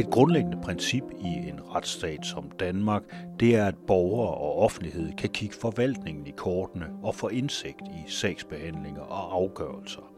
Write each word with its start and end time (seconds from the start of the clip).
Et 0.00 0.10
grundlæggende 0.10 0.58
princip 0.62 1.02
i 1.18 1.48
en 1.48 1.60
retsstat 1.74 2.26
som 2.26 2.50
Danmark, 2.60 3.02
det 3.40 3.56
er, 3.56 3.66
at 3.66 3.74
borgere 3.86 4.34
og 4.34 4.58
offentlighed 4.58 5.12
kan 5.12 5.30
kigge 5.30 5.54
forvaltningen 5.60 6.26
i 6.26 6.30
kortene 6.36 6.86
og 7.02 7.14
få 7.14 7.28
indsigt 7.28 7.82
i 7.88 8.10
sagsbehandlinger 8.10 9.00
og 9.00 9.34
afgørelser. 9.34 10.12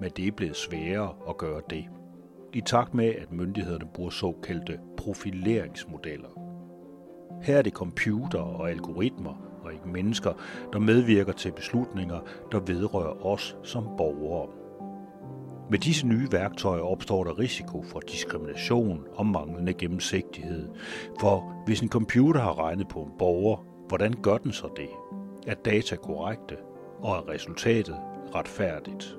Men 0.00 0.10
det 0.16 0.26
er 0.26 0.32
blevet 0.32 0.56
sværere 0.56 1.14
at 1.28 1.36
gøre 1.36 1.60
det. 1.70 1.84
I 2.52 2.60
takt 2.60 2.94
med, 2.94 3.06
at 3.06 3.32
myndighederne 3.32 3.88
bruger 3.94 4.10
såkaldte 4.10 4.78
profileringsmodeller. 4.96 6.28
Her 7.42 7.58
er 7.58 7.62
det 7.62 7.72
computer 7.72 8.40
og 8.40 8.70
algoritmer, 8.70 9.34
og 9.64 9.72
ikke 9.72 9.88
mennesker, 9.88 10.32
der 10.72 10.78
medvirker 10.78 11.32
til 11.32 11.52
beslutninger, 11.52 12.20
der 12.52 12.60
vedrører 12.60 13.26
os 13.26 13.56
som 13.62 13.84
borgere. 13.96 14.57
Med 15.70 15.78
disse 15.78 16.06
nye 16.06 16.28
værktøjer 16.32 16.82
opstår 16.82 17.24
der 17.24 17.38
risiko 17.38 17.82
for 17.82 18.00
diskrimination 18.00 19.04
og 19.14 19.26
manglende 19.26 19.74
gennemsigtighed. 19.74 20.68
For 21.20 21.62
hvis 21.66 21.80
en 21.80 21.88
computer 21.88 22.40
har 22.40 22.58
regnet 22.58 22.88
på 22.88 23.02
en 23.02 23.12
borger, 23.18 23.64
hvordan 23.88 24.14
gør 24.22 24.38
den 24.38 24.52
så 24.52 24.68
det? 24.76 24.88
Er 25.46 25.54
data 25.54 25.96
korrekte? 25.96 26.56
Og 27.02 27.16
er 27.16 27.28
resultatet 27.28 27.96
retfærdigt? 28.34 29.16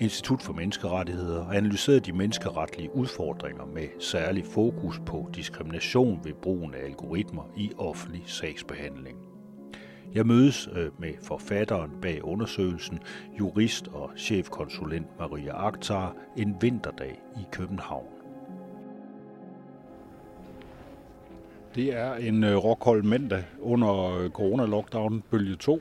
Institut 0.00 0.42
for 0.42 0.52
Menneskerettigheder 0.52 1.44
har 1.44 1.52
analyseret 1.52 2.06
de 2.06 2.12
menneskeretlige 2.12 2.96
udfordringer 2.96 3.66
med 3.66 3.88
særlig 4.00 4.44
fokus 4.46 5.00
på 5.06 5.30
diskrimination 5.34 6.20
ved 6.24 6.32
brugen 6.42 6.74
af 6.74 6.84
algoritmer 6.84 7.42
i 7.56 7.70
offentlig 7.78 8.22
sagsbehandling. 8.26 9.27
Jeg 10.14 10.26
mødes 10.26 10.68
øh, 10.72 11.00
med 11.00 11.12
forfatteren 11.22 11.90
bag 12.02 12.24
undersøgelsen, 12.24 12.98
jurist 13.38 13.88
og 13.88 14.10
chefkonsulent 14.16 15.06
Maria 15.18 15.66
Akhtar, 15.66 16.16
en 16.36 16.56
vinterdag 16.60 17.20
i 17.36 17.46
København. 17.52 18.06
Det 21.74 21.94
er 21.96 22.14
en 22.14 22.44
øh, 22.44 22.50
råkold 22.50 22.64
rockhold 22.64 23.02
mandag 23.02 23.44
under 23.60 23.86
coronalockdown 24.28 25.22
corona-lockdown, 25.22 25.22
bølge 25.30 25.56
2. 25.56 25.80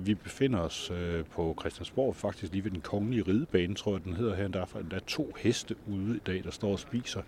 Vi 0.00 0.14
befinder 0.14 0.58
os 0.58 0.92
på 1.30 1.56
Christiansborg, 1.60 2.16
faktisk 2.16 2.52
lige 2.52 2.64
ved 2.64 2.70
den 2.70 2.80
kongelige 2.80 3.22
ridebane, 3.22 3.74
tror 3.74 3.92
jeg 3.92 4.04
den 4.04 4.16
hedder 4.16 4.34
her. 4.34 4.48
Der 4.48 4.60
er, 4.60 4.64
der 4.90 4.96
er 4.96 5.00
to 5.06 5.32
heste 5.38 5.74
ude 5.86 6.16
i 6.16 6.20
dag, 6.26 6.44
der 6.44 6.50
står 6.50 6.72
og 6.72 6.78
spiser 6.78 7.22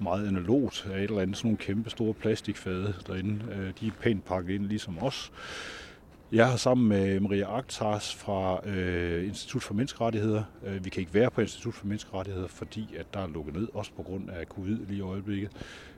meget 0.00 0.28
analogt 0.28 0.88
af 0.92 0.98
et 0.98 1.04
eller 1.04 1.20
andet, 1.20 1.36
sådan 1.36 1.48
nogle 1.48 1.58
kæmpe 1.58 1.90
store 1.90 2.14
plastikfade 2.14 2.94
derinde. 3.06 3.44
Øh, 3.52 3.72
de 3.80 3.86
er 3.86 3.90
pænt 4.00 4.24
pakket 4.24 4.54
ind, 4.54 4.66
ligesom 4.66 5.02
os. 5.02 5.32
Jeg 6.32 6.50
har 6.50 6.56
sammen 6.56 6.88
med 6.88 7.20
Maria 7.20 7.56
Aktars 7.56 8.14
fra 8.14 8.68
øh, 8.68 9.26
Institut 9.26 9.62
for 9.62 9.74
Menneskerettigheder. 9.74 10.42
Øh, 10.66 10.84
vi 10.84 10.90
kan 10.90 11.00
ikke 11.00 11.14
være 11.14 11.30
på 11.30 11.40
Institut 11.40 11.74
for 11.74 11.86
Menneskerettigheder, 11.86 12.48
fordi 12.48 12.96
at 12.98 13.06
der 13.14 13.20
er 13.20 13.26
lukket 13.26 13.54
ned, 13.54 13.68
også 13.74 13.92
på 13.96 14.02
grund 14.02 14.30
af 14.30 14.46
covid 14.46 14.76
lige 14.86 14.98
i 14.98 15.00
øjeblikket. 15.00 15.50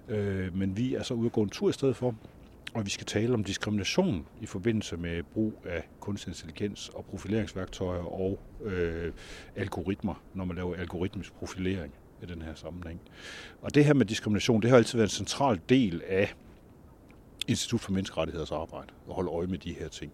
Øh, 0.09 0.57
men 0.57 0.77
vi 0.77 0.95
er 0.95 1.03
så 1.03 1.15
ude 1.15 1.27
at 1.27 1.33
gå 1.33 1.43
en 1.43 1.49
tur 1.49 1.69
i 1.69 1.73
stedet 1.73 1.97
for, 1.97 2.15
og 2.75 2.85
vi 2.85 2.91
skal 2.91 3.07
tale 3.07 3.35
om 3.35 3.45
diskrimination 3.45 4.27
i 4.41 4.47
forbindelse 4.47 4.97
med 4.97 5.23
brug 5.23 5.63
af 5.67 5.89
kunstig 6.01 6.31
intelligens 6.31 6.89
og 6.89 7.05
profileringsværktøjer 7.05 8.03
og 8.03 8.39
øh, 8.65 9.13
algoritmer, 9.57 10.23
når 10.35 10.45
man 10.45 10.57
laver 10.57 10.75
algoritmisk 10.75 11.33
profilering 11.35 11.95
i 12.23 12.27
den 12.27 12.43
her 12.43 12.55
sammenhæng. 12.55 13.01
Og 13.63 13.75
det 13.75 13.85
her 13.85 13.95
med 13.95 14.07
diskrimination, 14.07 14.63
det 14.63 14.71
har 14.71 14.77
altid 14.77 14.99
været 14.99 15.11
en 15.11 15.27
central 15.27 15.61
del 15.69 16.03
af 16.07 16.35
Institut 17.49 17.81
for 17.81 17.93
Menneskerettigheders 17.93 18.53
arbejde, 18.53 18.89
at 19.09 19.15
holde 19.15 19.31
øje 19.31 19.47
med 19.47 19.59
de 19.59 19.73
her 19.73 19.89
ting. 19.89 20.13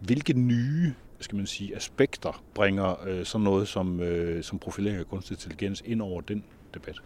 Hvilke 0.00 0.32
nye 0.32 0.94
skal 1.20 1.36
man 1.36 1.46
sige, 1.46 1.76
aspekter 1.76 2.42
bringer 2.54 3.08
øh, 3.08 3.24
sådan 3.24 3.44
noget 3.44 3.68
som, 3.68 4.00
øh, 4.00 4.44
som 4.44 4.58
profilering 4.58 4.98
af 4.98 5.06
kunstig 5.06 5.34
intelligens 5.34 5.82
ind 5.86 6.02
over 6.02 6.20
den 6.20 6.44
debat? 6.74 6.96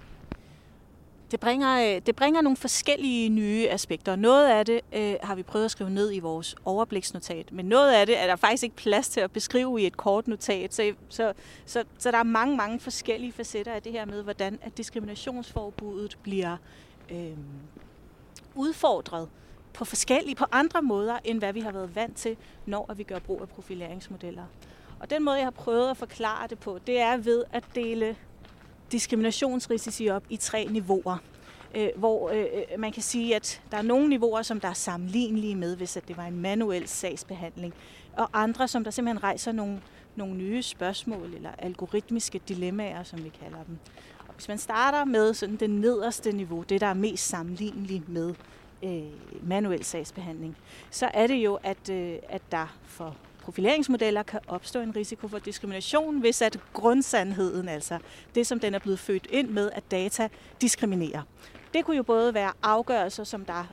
Det 1.30 1.40
bringer, 1.40 1.96
øh, 1.96 2.02
det 2.06 2.16
bringer 2.16 2.40
nogle 2.40 2.56
forskellige 2.56 3.28
nye 3.28 3.68
aspekter. 3.70 4.16
Noget 4.16 4.48
af 4.48 4.66
det 4.66 4.80
øh, 4.92 5.14
har 5.22 5.34
vi 5.34 5.42
prøvet 5.42 5.64
at 5.64 5.70
skrive 5.70 5.90
ned 5.90 6.14
i 6.14 6.18
vores 6.18 6.56
overbliksnotat, 6.64 7.52
men 7.52 7.66
noget 7.66 7.92
af 7.92 8.06
det 8.06 8.18
er 8.18 8.26
der 8.26 8.36
faktisk 8.36 8.62
ikke 8.62 8.76
plads 8.76 9.08
til 9.08 9.20
at 9.20 9.30
beskrive 9.30 9.80
i 9.80 9.86
et 9.86 9.96
kort 9.96 10.28
notat. 10.28 10.74
Så, 10.74 10.92
så, 11.08 11.32
så, 11.66 11.84
så 11.98 12.10
der 12.10 12.18
er 12.18 12.22
mange, 12.22 12.56
mange 12.56 12.80
forskellige 12.80 13.32
facetter 13.32 13.72
af 13.72 13.82
det 13.82 13.92
her 13.92 14.04
med, 14.04 14.22
hvordan 14.22 14.58
at 14.62 14.76
diskriminationsforbuddet 14.76 16.18
bliver 16.22 16.56
øh, 17.10 17.36
udfordret 18.54 19.28
på 19.72 19.84
forskellige, 19.84 20.34
på 20.34 20.44
andre 20.52 20.82
måder, 20.82 21.18
end 21.24 21.38
hvad 21.38 21.52
vi 21.52 21.60
har 21.60 21.72
været 21.72 21.96
vant 21.96 22.16
til, 22.16 22.36
når 22.66 22.94
vi 22.96 23.02
gør 23.02 23.18
brug 23.18 23.42
af 23.42 23.48
profileringsmodeller. 23.48 24.44
Og 25.00 25.10
den 25.10 25.24
måde, 25.24 25.36
jeg 25.36 25.46
har 25.46 25.50
prøvet 25.50 25.90
at 25.90 25.96
forklare 25.96 26.46
det 26.48 26.58
på, 26.58 26.78
det 26.86 27.00
er 27.00 27.16
ved 27.16 27.44
at 27.52 27.64
dele 27.74 28.16
diskriminationsrisici 28.94 30.08
op 30.08 30.22
i 30.30 30.36
tre 30.36 30.66
niveauer. 30.70 31.16
Øh, 31.74 31.88
hvor 31.96 32.30
øh, 32.30 32.38
øh, 32.38 32.80
man 32.80 32.92
kan 32.92 33.02
sige, 33.02 33.36
at 33.36 33.62
der 33.70 33.76
er 33.76 33.82
nogle 33.82 34.08
niveauer, 34.08 34.42
som 34.42 34.60
der 34.60 34.68
er 34.68 34.72
sammenlignelige 34.72 35.54
med, 35.54 35.76
hvis 35.76 35.96
at 35.96 36.08
det 36.08 36.16
var 36.16 36.24
en 36.24 36.40
manuel 36.40 36.88
sagsbehandling, 36.88 37.74
og 38.16 38.28
andre, 38.32 38.68
som 38.68 38.84
der 38.84 38.90
simpelthen 38.90 39.22
rejser 39.22 39.52
nogle, 39.52 39.80
nogle 40.16 40.34
nye 40.34 40.62
spørgsmål 40.62 41.34
eller 41.34 41.50
algoritmiske 41.58 42.40
dilemmaer, 42.48 43.02
som 43.02 43.24
vi 43.24 43.32
kalder 43.42 43.64
dem. 43.66 43.78
Og 44.28 44.34
hvis 44.34 44.48
man 44.48 44.58
starter 44.58 45.04
med 45.04 45.34
sådan 45.34 45.56
det 45.56 45.70
nederste 45.70 46.32
niveau, 46.32 46.62
det 46.62 46.80
der 46.80 46.86
er 46.86 46.94
mest 46.94 47.28
sammenligneligt 47.28 48.08
med 48.08 48.34
øh, 48.82 49.02
manuel 49.42 49.84
sagsbehandling, 49.84 50.56
så 50.90 51.10
er 51.14 51.26
det 51.26 51.36
jo, 51.36 51.58
at, 51.62 51.90
øh, 51.90 52.18
at 52.28 52.42
der 52.52 52.76
for 52.84 53.16
profileringsmodeller 53.44 54.22
kan 54.22 54.40
opstå 54.48 54.80
en 54.80 54.96
risiko 54.96 55.28
for 55.28 55.38
diskrimination, 55.38 56.20
hvis 56.20 56.42
at 56.42 56.58
grundsandheden, 56.72 57.68
altså 57.68 57.98
det, 58.34 58.46
som 58.46 58.60
den 58.60 58.74
er 58.74 58.78
blevet 58.78 58.98
født 58.98 59.26
ind 59.30 59.48
med, 59.48 59.70
at 59.72 59.90
data 59.90 60.28
diskriminerer. 60.60 61.22
Det 61.74 61.84
kunne 61.84 61.96
jo 61.96 62.02
både 62.02 62.34
være 62.34 62.52
afgørelser, 62.62 63.24
som 63.24 63.44
der 63.44 63.64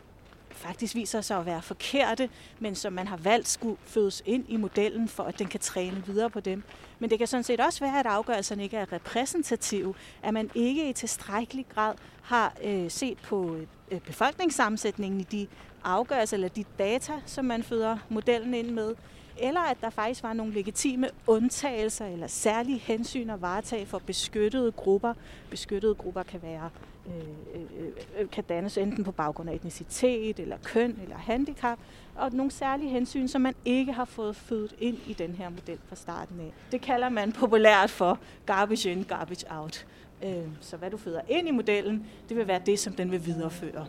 faktisk 0.50 0.96
viser 0.96 1.22
sig 1.22 1.38
at 1.38 1.46
være 1.46 1.62
forkerte, 1.62 2.30
men 2.60 2.76
som 2.76 2.94
man 2.94 3.08
har 3.08 3.18
valgt 3.18 3.48
skulle 3.48 3.78
fødes 3.86 4.24
ind 4.26 4.46
i 4.48 4.58
modellen, 4.58 5.08
for 5.08 5.24
at 5.24 5.40
den 5.40 5.48
kan 5.48 5.60
træne 5.60 6.04
videre 6.06 6.30
på 6.30 6.40
dem. 6.40 6.64
Men 7.00 7.10
det 7.10 7.18
kan 7.18 7.28
sådan 7.28 7.44
set 7.44 7.60
også 7.60 7.80
være, 7.80 8.00
at 8.00 8.06
afgørelserne 8.06 8.64
ikke 8.64 8.78
er 8.78 8.94
repræsentative, 8.94 9.94
at 10.24 10.34
man 10.34 10.52
ikke 10.56 10.90
i 10.90 10.94
tilstrækkelig 10.94 11.66
grad 11.76 11.96
har 12.22 12.54
øh, 12.64 12.92
set 12.92 13.18
på 13.18 13.58
øh, 13.92 14.00
befolkningssammensætningen 14.00 15.20
i 15.20 15.24
de 15.24 15.48
afgørelser 15.84 16.38
eller 16.38 16.48
de 16.48 16.66
data, 16.80 17.14
som 17.26 17.46
man 17.46 17.64
føder 17.64 17.98
modellen 18.10 18.54
ind 18.54 18.70
med, 18.70 18.96
eller 19.38 19.62
at 19.62 19.78
der 19.82 19.90
faktisk 19.90 20.24
var 20.24 20.34
nogle 20.34 20.54
legitime 20.54 21.10
undtagelser 21.28 22.06
eller 22.06 22.28
særlige 22.28 22.78
hensyn 22.78 23.30
at 23.30 23.42
varetage 23.42 23.86
for 23.86 24.02
beskyttede 24.06 24.72
grupper. 24.72 25.14
Beskyttede 25.50 25.96
grupper 25.96 26.24
kan 26.24 26.42
være 26.42 26.70
øh, 27.08 27.62
øh, 27.62 27.88
øh, 28.20 28.30
kan 28.30 28.44
dannes 28.44 28.78
enten 28.78 29.04
på 29.04 29.12
baggrund 29.12 29.50
af 29.50 29.54
etnicitet, 29.54 30.40
eller 30.40 30.58
køn, 30.64 31.00
eller 31.04 31.18
handicap, 31.18 31.80
og 32.16 32.32
nogle 32.34 32.52
særlige 32.52 32.90
hensyn, 32.90 33.28
som 33.28 33.42
man 33.42 33.56
ikke 33.66 33.94
har 33.94 34.06
fået 34.06 34.36
født 34.36 34.76
ind 34.80 34.98
i 35.08 35.14
den 35.14 35.36
her 35.36 35.50
model 35.50 35.78
fra 35.88 35.96
starten 35.96 36.40
af. 36.40 36.54
Det 36.72 36.82
kalder 36.82 37.10
man 37.10 37.32
populært 37.32 37.90
for 37.90 38.20
garbage 38.46 38.92
in, 38.92 39.04
garbage 39.04 39.46
out. 39.50 39.86
Øh, 40.24 40.48
så 40.60 40.78
hvad 40.78 40.92
du 40.92 40.98
føder 40.98 41.22
ind 41.30 41.48
i 41.48 41.52
modellen, 41.52 42.06
det 42.30 42.38
vil 42.38 42.48
være 42.48 42.62
det, 42.66 42.80
som 42.80 42.94
den 42.94 43.12
vil 43.12 43.26
videreføre. 43.26 43.88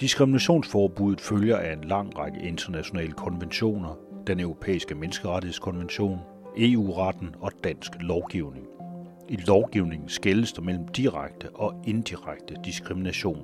Diskriminationsforbuddet 0.00 1.20
følger 1.20 1.56
af 1.56 1.72
en 1.72 1.84
lang 1.84 2.18
række 2.18 2.40
internationale 2.40 3.12
konventioner, 3.12 3.98
den 4.26 4.40
europæiske 4.40 4.94
menneskerettighedskonvention, 4.94 6.18
EU-retten 6.56 7.34
og 7.40 7.52
dansk 7.64 7.92
lovgivning. 8.00 8.66
I 9.28 9.36
lovgivningen 9.36 10.08
skældes 10.08 10.52
der 10.52 10.62
mellem 10.62 10.88
direkte 10.88 11.48
og 11.54 11.82
indirekte 11.86 12.54
diskrimination. 12.64 13.42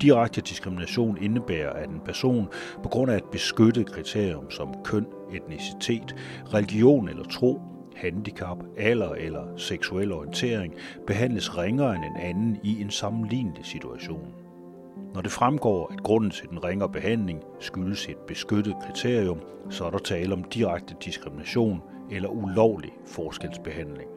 Direkte 0.00 0.40
diskrimination 0.40 1.18
indebærer, 1.22 1.72
at 1.72 1.88
en 1.88 2.00
person 2.04 2.48
på 2.82 2.88
grund 2.88 3.10
af 3.10 3.16
et 3.16 3.24
beskyttet 3.32 3.92
kriterium 3.92 4.50
som 4.50 4.74
køn, 4.84 5.06
etnicitet, 5.32 6.16
religion 6.54 7.08
eller 7.08 7.24
tro, 7.24 7.60
handicap, 7.96 8.58
alder 8.78 9.10
eller 9.10 9.56
seksuel 9.56 10.12
orientering 10.12 10.74
behandles 11.06 11.58
ringere 11.58 11.96
end 11.96 12.04
en 12.04 12.16
anden 12.16 12.58
i 12.64 12.80
en 12.80 12.90
sammenlignelig 12.90 13.66
situation. 13.66 14.41
Når 15.14 15.20
det 15.20 15.32
fremgår, 15.32 15.92
at 15.92 16.02
grunden 16.02 16.30
til 16.30 16.48
den 16.48 16.64
ringere 16.64 16.88
behandling 16.88 17.42
skyldes 17.60 18.08
et 18.08 18.16
beskyttet 18.16 18.74
kriterium, 18.86 19.40
så 19.70 19.84
er 19.84 19.90
der 19.90 19.98
tale 19.98 20.32
om 20.32 20.44
direkte 20.44 20.94
diskrimination 21.04 21.82
eller 22.10 22.28
ulovlig 22.28 22.92
forskelsbehandling. 23.06 24.10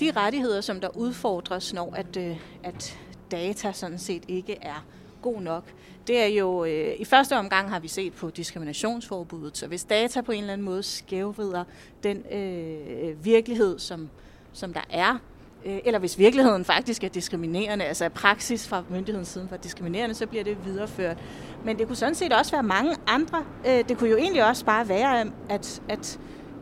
De 0.00 0.10
rettigheder, 0.16 0.60
som 0.60 0.80
der 0.80 0.96
udfordres, 0.96 1.74
når 1.74 1.94
at, 1.94 2.16
øh, 2.16 2.36
at 2.64 2.98
data 3.30 3.72
sådan 3.72 3.98
set 3.98 4.24
ikke 4.28 4.58
er 4.62 4.86
god 5.22 5.40
nok, 5.40 5.64
det 6.06 6.22
er 6.22 6.26
jo, 6.26 6.64
øh, 6.64 6.94
i 6.98 7.04
første 7.04 7.38
omgang 7.38 7.70
har 7.70 7.80
vi 7.80 7.88
set 7.88 8.12
på 8.12 8.30
diskriminationsforbuddet, 8.30 9.58
så 9.58 9.66
hvis 9.66 9.84
data 9.84 10.20
på 10.20 10.32
en 10.32 10.40
eller 10.40 10.52
anden 10.52 10.64
måde 10.64 10.82
skævvrider 10.82 11.64
den 12.02 12.24
øh, 12.32 13.24
virkelighed, 13.24 13.78
som, 13.78 14.08
som 14.52 14.72
der 14.72 14.84
er, 14.90 15.18
Øh, 15.64 15.78
eller 15.84 15.98
hvis 15.98 16.18
virkeligheden 16.18 16.64
faktisk 16.64 17.04
er 17.04 17.08
diskriminerende, 17.08 17.84
altså 17.84 18.08
praksis 18.08 18.68
fra 18.68 18.82
myndighedens 18.90 19.28
side 19.28 19.48
var 19.50 19.56
diskriminerende, 19.56 20.14
så 20.14 20.26
bliver 20.26 20.44
det 20.44 20.56
videreført. 20.64 21.18
Men 21.64 21.78
det 21.78 21.86
kunne 21.86 21.96
sådan 21.96 22.14
set 22.14 22.32
også 22.32 22.52
være 22.52 22.62
mange 22.62 22.96
andre. 23.06 23.44
Øh, 23.66 23.88
det 23.88 23.98
kunne 23.98 24.10
jo 24.10 24.16
egentlig 24.16 24.44
også 24.44 24.64
bare 24.64 24.88
være, 24.88 25.20
at, 25.48 25.82
at 25.88 26.18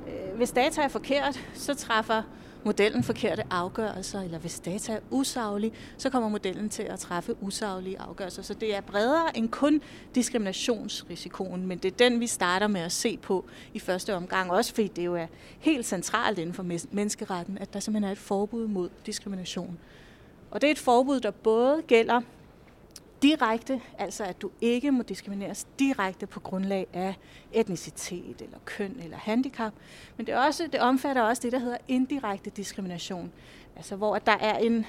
øh, 0.07 0.37
hvis 0.37 0.51
data 0.51 0.83
er 0.83 0.89
forkert, 0.89 1.41
så 1.55 1.75
træffer 1.75 2.23
modellen 2.67 3.03
forkerte 3.03 3.43
afgørelser, 3.51 4.21
eller 4.21 4.39
hvis 4.39 4.61
data 4.61 4.93
er 4.93 4.99
usaglige, 5.11 5.73
så 5.99 6.11
kommer 6.11 6.29
modellen 6.29 6.69
til 6.69 6.83
at 6.83 6.99
træffe 6.99 7.35
usaglige 7.41 8.01
afgørelser. 8.01 8.43
Så 8.43 8.55
det 8.55 8.77
er 8.77 8.81
bredere 8.81 9.37
end 9.37 9.49
kun 9.49 9.81
diskriminationsrisikoen, 10.15 11.67
men 11.67 11.79
det 11.79 11.93
er 11.93 11.97
den, 11.97 12.21
vi 12.21 12.27
starter 12.27 12.67
med 12.67 12.81
at 12.81 12.93
se 12.93 13.17
på 13.17 13.45
i 13.75 13.79
første 13.79 14.15
omgang, 14.15 14.51
også 14.51 14.75
fordi 14.75 14.89
det 14.89 15.05
jo 15.05 15.15
er 15.15 15.27
helt 15.59 15.87
centralt 15.87 16.39
inden 16.39 16.55
for 16.55 16.63
menneskeretten, 16.91 17.59
at 17.59 17.75
der 17.75 17.81
simpelthen 17.81 18.09
er 18.09 18.13
et 18.13 18.19
forbud 18.19 18.67
mod 18.67 18.89
diskrimination. 19.07 19.79
Og 20.51 20.61
det 20.61 20.67
er 20.67 20.71
et 20.71 20.79
forbud, 20.79 21.21
der 21.21 21.31
både 21.31 21.83
gælder 21.87 22.21
direkte, 23.23 23.81
altså 23.99 24.25
at 24.25 24.43
du 24.43 24.51
ikke 24.61 24.93
må 24.93 25.03
diskrimineres 25.03 25.67
direkte 25.79 26.27
på 26.27 26.41
grundlag 26.41 26.87
af 26.93 27.15
etnicitet 27.53 28.43
eller 28.43 28.59
køn 28.65 28.97
eller 29.03 29.17
handicap, 29.17 29.73
men 30.17 30.27
det, 30.27 30.35
er 30.35 30.39
også, 30.39 30.69
det 30.73 30.81
omfatter 30.81 31.23
også 31.23 31.43
det, 31.43 31.53
der 31.53 31.59
hedder 31.59 31.79
indirekte 31.89 32.51
diskrimination, 32.51 33.33
altså 33.77 33.97
hvor 33.97 34.19
der 34.19 34.37
er 34.41 34.59
en, 34.59 34.87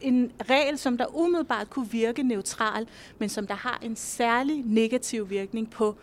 en 0.00 0.32
regel, 0.50 0.78
som 0.78 0.98
der 0.98 1.16
umiddelbart 1.16 1.70
kunne 1.70 1.90
virke 1.90 2.22
neutral, 2.22 2.88
men 3.18 3.28
som 3.28 3.46
der 3.46 3.54
har 3.54 3.78
en 3.82 3.96
særlig 3.96 4.62
negativ 4.66 5.30
virkning 5.30 5.70
på 5.70 5.96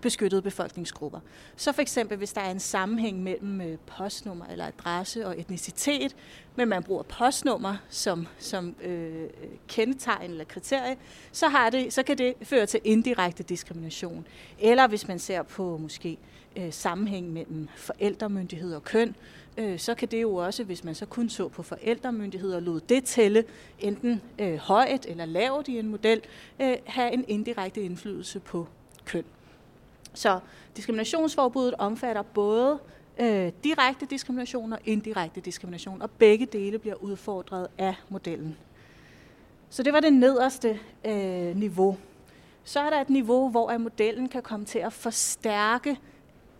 beskyttede 0.00 0.42
befolkningsgrupper. 0.42 1.20
Så 1.56 1.72
for 1.72 1.82
eksempel, 1.82 2.18
hvis 2.18 2.32
der 2.32 2.40
er 2.40 2.50
en 2.50 2.60
sammenhæng 2.60 3.22
mellem 3.22 3.60
øh, 3.60 3.78
postnummer 3.86 4.46
eller 4.46 4.66
adresse 4.66 5.26
og 5.26 5.40
etnicitet, 5.40 6.16
men 6.56 6.68
man 6.68 6.82
bruger 6.82 7.02
postnummer 7.02 7.76
som, 7.88 8.26
som 8.38 8.74
øh, 8.82 9.28
kendetegn 9.68 10.30
eller 10.30 10.44
kriterie, 10.44 10.96
så, 11.32 11.48
har 11.48 11.70
det, 11.70 11.92
så 11.92 12.02
kan 12.02 12.18
det 12.18 12.34
føre 12.42 12.66
til 12.66 12.80
indirekte 12.84 13.42
diskrimination. 13.42 14.26
Eller 14.58 14.86
hvis 14.86 15.08
man 15.08 15.18
ser 15.18 15.42
på 15.42 15.76
måske 15.76 16.18
øh, 16.56 16.72
sammenhæng 16.72 17.32
mellem 17.32 17.68
forældremyndighed 17.76 18.74
og 18.74 18.84
køn, 18.84 19.16
øh, 19.56 19.78
så 19.78 19.94
kan 19.94 20.08
det 20.08 20.22
jo 20.22 20.34
også, 20.34 20.64
hvis 20.64 20.84
man 20.84 20.94
så 20.94 21.06
kun 21.06 21.28
så 21.28 21.48
på 21.48 21.62
forældremyndighed 21.62 22.52
og 22.52 22.62
lod 22.62 22.80
det 22.80 23.04
tælle 23.04 23.44
enten 23.78 24.22
øh, 24.38 24.56
højt 24.56 25.06
eller 25.06 25.24
lavt 25.24 25.68
i 25.68 25.78
en 25.78 25.88
model, 25.88 26.20
øh, 26.60 26.76
have 26.86 27.12
en 27.12 27.24
indirekte 27.28 27.82
indflydelse 27.82 28.40
på 28.40 28.66
køn. 29.04 29.24
Så 30.18 30.40
diskriminationsforbuddet 30.76 31.74
omfatter 31.78 32.22
både 32.22 32.78
øh, 33.18 33.52
direkte 33.64 34.06
diskrimination 34.06 34.72
og 34.72 34.78
indirekte 34.84 35.40
diskrimination, 35.40 36.02
og 36.02 36.10
begge 36.10 36.46
dele 36.46 36.78
bliver 36.78 36.94
udfordret 36.94 37.66
af 37.78 37.94
modellen. 38.08 38.56
Så 39.70 39.82
det 39.82 39.92
var 39.92 40.00
det 40.00 40.12
nederste 40.12 40.80
øh, 41.04 41.56
niveau. 41.56 41.96
Så 42.64 42.80
er 42.80 42.90
der 42.90 43.00
et 43.00 43.10
niveau, 43.10 43.50
hvor 43.50 43.68
at 43.68 43.80
modellen 43.80 44.28
kan 44.28 44.42
komme 44.42 44.66
til 44.66 44.78
at 44.78 44.92
forstærke 44.92 45.98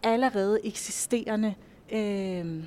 allerede 0.02 0.66
eksisterende 0.66 1.54
øh, 1.92 2.62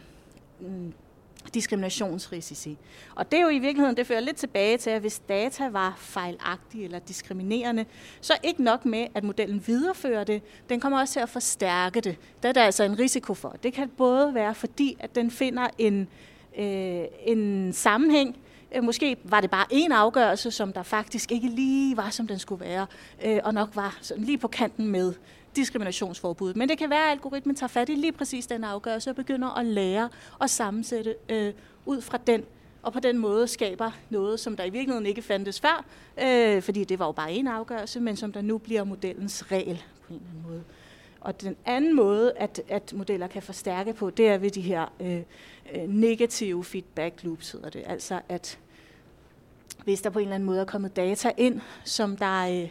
diskriminationsrisici. 1.53 2.77
Og 3.15 3.31
det 3.31 3.39
er 3.39 3.43
jo 3.43 3.49
i 3.49 3.59
virkeligheden, 3.59 3.97
det 3.97 4.07
fører 4.07 4.19
lidt 4.19 4.37
tilbage 4.37 4.77
til, 4.77 4.89
at 4.89 5.01
hvis 5.01 5.19
data 5.19 5.69
var 5.69 5.95
fejlagtige 5.97 6.83
eller 6.83 6.99
diskriminerende, 6.99 7.85
så 8.21 8.33
ikke 8.43 8.63
nok 8.63 8.85
med, 8.85 9.07
at 9.15 9.23
modellen 9.23 9.63
viderefører 9.67 10.23
det, 10.23 10.41
den 10.69 10.79
kommer 10.79 10.99
også 10.99 11.13
til 11.13 11.19
at 11.19 11.29
forstærke 11.29 12.01
det. 12.01 12.17
Der 12.43 12.49
er 12.49 12.53
der 12.53 12.63
altså 12.63 12.83
en 12.83 12.99
risiko 12.99 13.33
for. 13.33 13.55
Det 13.63 13.73
kan 13.73 13.89
både 13.89 14.33
være 14.33 14.55
fordi, 14.55 14.97
at 14.99 15.15
den 15.15 15.31
finder 15.31 15.67
en, 15.77 16.07
øh, 16.57 17.03
en 17.25 17.73
sammenhæng, 17.73 18.37
øh, 18.75 18.83
Måske 18.83 19.17
var 19.23 19.41
det 19.41 19.51
bare 19.51 19.65
en 19.69 19.91
afgørelse, 19.91 20.51
som 20.51 20.73
der 20.73 20.83
faktisk 20.83 21.31
ikke 21.31 21.47
lige 21.47 21.97
var, 21.97 22.09
som 22.09 22.27
den 22.27 22.39
skulle 22.39 22.65
være, 22.65 22.87
øh, 23.25 23.39
og 23.43 23.53
nok 23.53 23.69
var 23.75 23.97
sådan 24.01 24.23
lige 24.23 24.37
på 24.37 24.47
kanten 24.47 24.87
med 24.87 25.13
diskriminationsforbud. 25.55 26.53
Men 26.53 26.69
det 26.69 26.77
kan 26.77 26.89
være, 26.89 27.05
at 27.05 27.11
algoritmen 27.11 27.55
tager 27.55 27.67
fat 27.67 27.89
i 27.89 27.95
lige 27.95 28.11
præcis 28.11 28.47
den 28.47 28.63
afgørelse 28.63 29.09
og 29.09 29.15
begynder 29.15 29.57
at 29.57 29.65
lære 29.65 30.09
og 30.39 30.49
sammensætte 30.49 31.15
øh, 31.29 31.53
ud 31.85 32.01
fra 32.01 32.19
den, 32.27 32.43
og 32.83 32.93
på 32.93 32.99
den 32.99 33.17
måde 33.17 33.47
skaber 33.47 33.91
noget, 34.09 34.39
som 34.39 34.55
der 34.55 34.63
i 34.63 34.69
virkeligheden 34.69 35.05
ikke 35.05 35.21
fandtes 35.21 35.59
før, 35.59 35.85
øh, 36.23 36.61
fordi 36.61 36.83
det 36.83 36.99
var 36.99 37.05
jo 37.05 37.11
bare 37.11 37.31
en 37.31 37.47
afgørelse, 37.47 37.99
men 37.99 38.15
som 38.15 38.31
der 38.31 38.41
nu 38.41 38.57
bliver 38.57 38.83
modellens 38.83 39.51
regel 39.51 39.83
på 40.07 40.13
en 40.13 40.19
eller 40.19 40.29
anden 40.29 40.43
måde. 40.47 40.63
Og 41.21 41.41
den 41.41 41.55
anden 41.65 41.95
måde, 41.95 42.33
at, 42.35 42.61
at 42.69 42.93
modeller 42.93 43.27
kan 43.27 43.41
forstærke 43.41 43.93
på, 43.93 44.09
det 44.09 44.27
er 44.27 44.37
ved 44.37 44.49
de 44.49 44.61
her 44.61 44.85
øh, 44.99 45.21
øh 45.75 45.87
negative 45.87 46.63
feedback 46.63 47.23
loops, 47.23 47.51
hedder 47.51 47.69
det. 47.69 47.83
Altså 47.85 48.21
at 48.29 48.59
hvis 49.83 50.01
der 50.01 50.09
på 50.09 50.19
en 50.19 50.23
eller 50.23 50.35
anden 50.35 50.45
måde 50.45 50.61
er 50.61 50.65
kommet 50.65 50.95
data 50.95 51.31
ind, 51.37 51.61
som 51.83 52.17
der, 52.17 52.61
øh, 52.61 52.69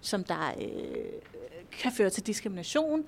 som 0.00 0.24
der 0.24 0.54
øh, 0.60 0.66
kan 1.78 1.92
føre 1.92 2.10
til 2.10 2.26
diskrimination, 2.26 3.04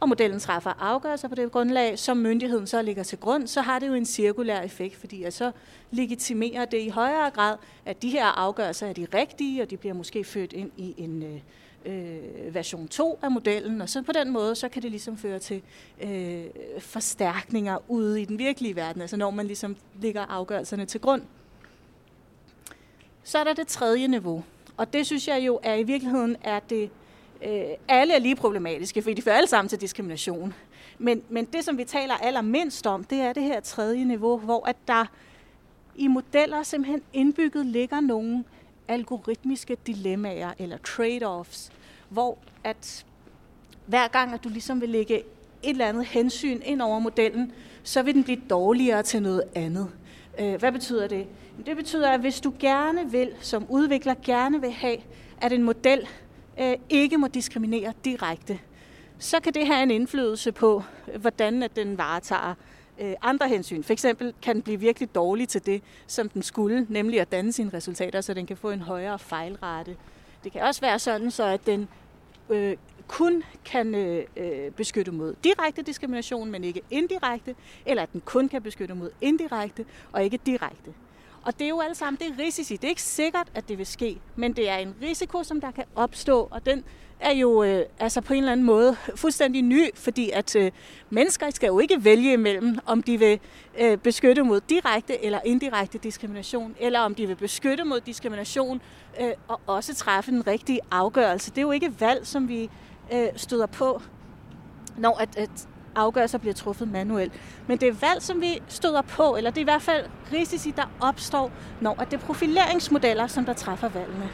og 0.00 0.08
modellen 0.08 0.40
træffer 0.40 0.70
afgørelser 0.70 1.28
på 1.28 1.34
det 1.34 1.52
grundlag, 1.52 1.98
som 1.98 2.16
myndigheden 2.16 2.66
så 2.66 2.82
ligger 2.82 3.02
til 3.02 3.18
grund, 3.18 3.46
så 3.46 3.60
har 3.60 3.78
det 3.78 3.88
jo 3.88 3.94
en 3.94 4.06
cirkulær 4.06 4.60
effekt, 4.60 4.96
fordi 4.96 5.22
at 5.22 5.34
så 5.34 5.52
legitimerer 5.90 6.64
det 6.64 6.80
i 6.80 6.88
højere 6.88 7.30
grad, 7.30 7.56
at 7.84 8.02
de 8.02 8.10
her 8.10 8.26
afgørelser 8.26 8.86
er 8.86 8.92
de 8.92 9.06
rigtige, 9.14 9.62
og 9.62 9.70
de 9.70 9.76
bliver 9.76 9.94
måske 9.94 10.24
født 10.24 10.52
ind 10.52 10.70
i 10.76 10.94
en 10.96 11.22
øh, 11.22 11.40
øh 11.84 12.54
version 12.54 12.88
2 12.88 13.18
af 13.22 13.30
modellen, 13.30 13.80
og 13.80 13.88
så 13.88 14.02
på 14.02 14.12
den 14.12 14.30
måde, 14.30 14.54
så 14.54 14.68
kan 14.68 14.82
det 14.82 14.90
ligesom 14.90 15.18
føre 15.18 15.38
til 15.38 15.62
øh, 16.02 16.44
forstærkninger 16.78 17.78
ude 17.88 18.22
i 18.22 18.24
den 18.24 18.38
virkelige 18.38 18.76
verden, 18.76 19.02
altså 19.02 19.16
når 19.16 19.30
man 19.30 19.46
ligesom 19.46 19.76
ligger 20.00 20.22
afgørelserne 20.22 20.86
til 20.86 21.00
grund. 21.00 21.22
Så 23.22 23.38
er 23.38 23.44
der 23.44 23.54
det 23.54 23.66
tredje 23.66 24.08
niveau, 24.08 24.44
og 24.76 24.92
det 24.92 25.06
synes 25.06 25.28
jeg 25.28 25.46
jo 25.46 25.60
er 25.62 25.74
i 25.74 25.82
virkeligheden 25.82 26.36
er 26.42 26.60
det 26.60 26.90
øh, 27.42 27.62
alle 27.88 28.14
er 28.14 28.18
lige 28.18 28.36
problematiske, 28.36 29.02
fordi 29.02 29.14
de 29.14 29.22
fører 29.22 29.36
alle 29.36 29.48
sammen 29.48 29.68
til 29.68 29.80
diskrimination. 29.80 30.54
Men, 30.98 31.22
men 31.28 31.44
det, 31.44 31.64
som 31.64 31.78
vi 31.78 31.84
taler 31.84 32.14
allermindst 32.14 32.86
om, 32.86 33.04
det 33.04 33.20
er 33.20 33.32
det 33.32 33.42
her 33.42 33.60
tredje 33.60 34.04
niveau, 34.04 34.38
hvor 34.38 34.68
at 34.68 34.76
der 34.88 35.04
i 35.96 36.08
modeller 36.08 36.62
simpelthen 36.62 37.02
indbygget 37.12 37.66
ligger 37.66 38.00
nogle 38.00 38.44
algoritmiske 38.88 39.76
dilemmaer 39.86 40.52
eller 40.58 40.76
trade-offs, 40.76 41.70
hvor 42.08 42.38
at 42.64 43.04
hver 43.86 44.08
gang, 44.08 44.34
at 44.34 44.44
du 44.44 44.48
ligesom 44.48 44.80
vil 44.80 44.88
lægge 44.88 45.14
et 45.16 45.24
eller 45.62 45.86
andet 45.86 46.04
hensyn 46.04 46.60
ind 46.64 46.82
over 46.82 46.98
modellen, 46.98 47.52
så 47.82 48.02
vil 48.02 48.14
den 48.14 48.24
blive 48.24 48.40
dårligere 48.50 49.02
til 49.02 49.22
noget 49.22 49.42
andet. 49.54 49.90
Øh, 50.38 50.54
hvad 50.54 50.72
betyder 50.72 51.06
det? 51.06 51.26
Det 51.66 51.76
betyder, 51.76 52.10
at 52.10 52.20
hvis 52.20 52.40
du 52.40 52.52
gerne 52.58 53.10
vil, 53.10 53.32
som 53.40 53.66
udvikler 53.68 54.14
gerne 54.24 54.60
vil 54.60 54.70
have, 54.70 54.96
at 55.40 55.52
en 55.52 55.62
model 55.62 56.08
øh, 56.60 56.76
ikke 56.88 57.18
må 57.18 57.28
diskriminere 57.28 57.92
direkte, 58.04 58.58
så 59.18 59.40
kan 59.40 59.54
det 59.54 59.66
have 59.66 59.82
en 59.82 59.90
indflydelse 59.90 60.52
på, 60.52 60.82
hvordan 61.16 61.62
at 61.62 61.76
den 61.76 61.98
varetager 61.98 62.54
øh, 63.00 63.14
andre 63.22 63.48
hensyn. 63.48 63.82
For 63.82 63.92
eksempel 63.92 64.34
kan 64.42 64.54
den 64.54 64.62
blive 64.62 64.80
virkelig 64.80 65.14
dårlig 65.14 65.48
til 65.48 65.66
det, 65.66 65.82
som 66.06 66.28
den 66.28 66.42
skulle, 66.42 66.86
nemlig 66.88 67.20
at 67.20 67.32
danne 67.32 67.52
sine 67.52 67.70
resultater, 67.74 68.20
så 68.20 68.34
den 68.34 68.46
kan 68.46 68.56
få 68.56 68.70
en 68.70 68.80
højere 68.80 69.18
fejlrate. 69.18 69.96
Det 70.44 70.52
kan 70.52 70.62
også 70.62 70.80
være 70.80 70.98
sådan, 70.98 71.30
så 71.30 71.44
at 71.44 71.66
den 71.66 71.88
øh, 72.48 72.76
kun 73.08 73.42
kan 73.64 73.94
øh, 73.94 74.70
beskytte 74.70 75.12
mod 75.12 75.34
direkte 75.44 75.82
diskrimination, 75.82 76.50
men 76.50 76.64
ikke 76.64 76.82
indirekte, 76.90 77.54
eller 77.86 78.02
at 78.02 78.12
den 78.12 78.20
kun 78.20 78.48
kan 78.48 78.62
beskytte 78.62 78.94
mod 78.94 79.10
indirekte 79.20 79.84
og 80.12 80.24
ikke 80.24 80.38
direkte. 80.46 80.94
Og 81.44 81.58
det 81.58 81.64
er 81.64 81.68
jo 81.68 81.80
alle 81.80 81.94
sammen, 81.94 82.18
det 82.18 82.26
er 82.26 82.44
risici. 82.44 82.76
Det 82.76 82.84
er 82.84 82.88
ikke 82.88 83.02
sikkert, 83.02 83.48
at 83.54 83.68
det 83.68 83.78
vil 83.78 83.86
ske, 83.86 84.18
men 84.36 84.52
det 84.52 84.68
er 84.68 84.76
en 84.76 84.94
risiko, 85.02 85.42
som 85.42 85.60
der 85.60 85.70
kan 85.70 85.84
opstå, 85.94 86.48
og 86.50 86.66
den 86.66 86.84
er 87.20 87.32
jo 87.32 87.62
øh, 87.62 87.84
altså 87.98 88.20
på 88.20 88.34
en 88.34 88.38
eller 88.38 88.52
anden 88.52 88.66
måde 88.66 88.96
fuldstændig 89.16 89.62
ny, 89.62 89.88
fordi 89.94 90.30
at 90.30 90.56
øh, 90.56 90.70
mennesker 91.10 91.50
skal 91.50 91.66
jo 91.66 91.78
ikke 91.78 92.04
vælge 92.04 92.32
imellem, 92.32 92.78
om 92.86 93.02
de 93.02 93.18
vil 93.18 93.40
øh, 93.78 93.98
beskytte 93.98 94.42
mod 94.42 94.60
direkte 94.60 95.24
eller 95.24 95.40
indirekte 95.44 95.98
diskrimination, 95.98 96.74
eller 96.80 97.00
om 97.00 97.14
de 97.14 97.26
vil 97.26 97.36
beskytte 97.36 97.84
mod 97.84 98.00
diskrimination 98.00 98.80
øh, 99.20 99.32
og 99.48 99.60
også 99.66 99.94
træffe 99.94 100.30
den 100.30 100.46
rigtige 100.46 100.80
afgørelse. 100.90 101.50
Det 101.50 101.58
er 101.58 101.62
jo 101.62 101.70
ikke 101.70 102.00
valg, 102.00 102.26
som 102.26 102.48
vi 102.48 102.70
øh, 103.12 103.28
støder 103.36 103.66
på, 103.66 104.02
når 104.96 105.20
at, 105.20 105.36
at 105.36 105.68
afgørelser 105.96 106.38
bliver 106.38 106.54
truffet 106.54 106.92
manuelt. 106.92 107.32
Men 107.66 107.78
det 107.78 107.88
er 107.88 107.92
valg, 107.92 108.22
som 108.22 108.40
vi 108.40 108.62
støder 108.68 109.02
på, 109.02 109.36
eller 109.36 109.50
det 109.50 109.58
er 109.58 109.62
i 109.62 109.64
hvert 109.64 109.82
fald 109.82 110.04
risici, 110.32 110.70
der 110.70 110.90
opstår, 111.00 111.50
når 111.80 111.94
det 111.94 112.12
er 112.12 112.26
profileringsmodeller, 112.26 113.26
som 113.26 113.44
der 113.44 113.52
træffer 113.52 113.88
valgene. 113.88 114.30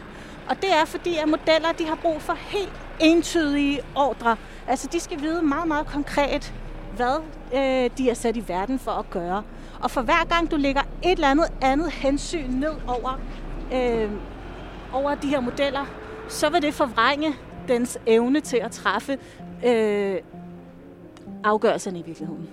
Og 0.48 0.56
det 0.62 0.72
er 0.72 0.84
fordi, 0.84 1.16
at 1.16 1.28
modeller 1.28 1.72
de 1.78 1.86
har 1.86 1.94
brug 1.94 2.22
for 2.22 2.32
helt 2.32 2.72
entydige 3.00 3.80
ordre. 3.96 4.36
Altså 4.68 4.88
de 4.92 5.00
skal 5.00 5.20
vide 5.20 5.42
meget, 5.42 5.68
meget 5.68 5.86
konkret, 5.86 6.54
hvad 6.96 7.22
øh, 7.54 7.90
de 7.98 8.10
er 8.10 8.14
sat 8.14 8.36
i 8.36 8.44
verden 8.48 8.78
for 8.78 8.90
at 8.90 9.10
gøre. 9.10 9.42
Og 9.80 9.90
for 9.90 10.02
hver 10.02 10.24
gang 10.28 10.50
du 10.50 10.56
lægger 10.56 10.82
et 11.02 11.10
eller 11.10 11.28
andet 11.28 11.46
andet 11.62 11.90
hensyn 11.90 12.50
ned 12.50 12.74
over, 12.86 13.20
øh, 13.72 14.10
over 14.92 15.14
de 15.14 15.28
her 15.28 15.40
modeller, 15.40 15.86
så 16.28 16.50
vil 16.50 16.62
det 16.62 16.74
forvrænge 16.74 17.34
dens 17.68 17.98
evne 18.06 18.40
til 18.40 18.56
at 18.56 18.70
træffe 18.70 19.18
øh, 19.66 20.18
afgørelserne 21.44 21.98
i 21.98 22.02
virkeligheden. 22.02 22.48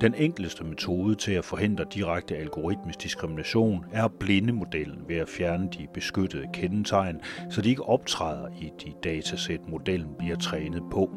Den 0.00 0.14
enkleste 0.14 0.64
metode 0.64 1.14
til 1.14 1.32
at 1.32 1.44
forhindre 1.44 1.84
direkte 1.94 2.36
algoritmisk 2.36 3.02
diskrimination 3.02 3.84
er 3.92 4.04
at 4.04 4.12
blinde 4.12 4.52
modellen 4.52 5.04
ved 5.08 5.16
at 5.16 5.28
fjerne 5.28 5.68
de 5.78 5.86
beskyttede 5.94 6.46
kendetegn, 6.52 7.20
så 7.50 7.62
de 7.62 7.70
ikke 7.70 7.82
optræder 7.82 8.48
i 8.60 8.72
de 8.84 8.92
datasæt, 9.04 9.68
modellen 9.68 10.14
bliver 10.18 10.36
trænet 10.36 10.82
på. 10.92 11.10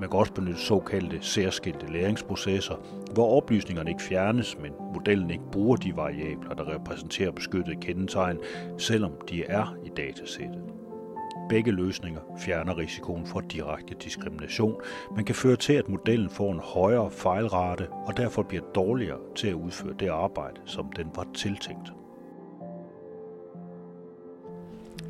Man 0.00 0.10
kan 0.10 0.18
også 0.18 0.32
benytte 0.32 0.60
såkaldte 0.60 1.18
særskilte 1.20 1.92
læringsprocesser, 1.92 2.74
hvor 3.14 3.36
oplysningerne 3.36 3.90
ikke 3.90 4.02
fjernes, 4.02 4.58
men 4.58 4.72
modellen 4.94 5.30
ikke 5.30 5.50
bruger 5.52 5.76
de 5.76 5.96
variabler, 5.96 6.54
der 6.54 6.74
repræsenterer 6.74 7.30
beskyttede 7.30 7.76
kendetegn, 7.80 8.38
selvom 8.78 9.12
de 9.30 9.44
er 9.44 9.76
i 9.84 9.88
datasættet. 9.96 10.62
Begge 11.50 11.70
løsninger 11.70 12.20
fjerner 12.38 12.78
risikoen 12.78 13.26
for 13.26 13.40
direkte 13.40 13.94
diskrimination, 13.94 14.80
men 15.16 15.24
kan 15.24 15.34
føre 15.34 15.56
til, 15.56 15.72
at 15.72 15.88
modellen 15.88 16.30
får 16.30 16.52
en 16.52 16.60
højere 16.60 17.10
fejlrate 17.10 17.88
og 17.88 18.16
derfor 18.16 18.42
bliver 18.42 18.62
dårligere 18.74 19.18
til 19.36 19.48
at 19.48 19.54
udføre 19.54 19.94
det 19.98 20.08
arbejde, 20.08 20.60
som 20.64 20.92
den 20.92 21.06
var 21.14 21.26
tiltænkt. 21.34 21.92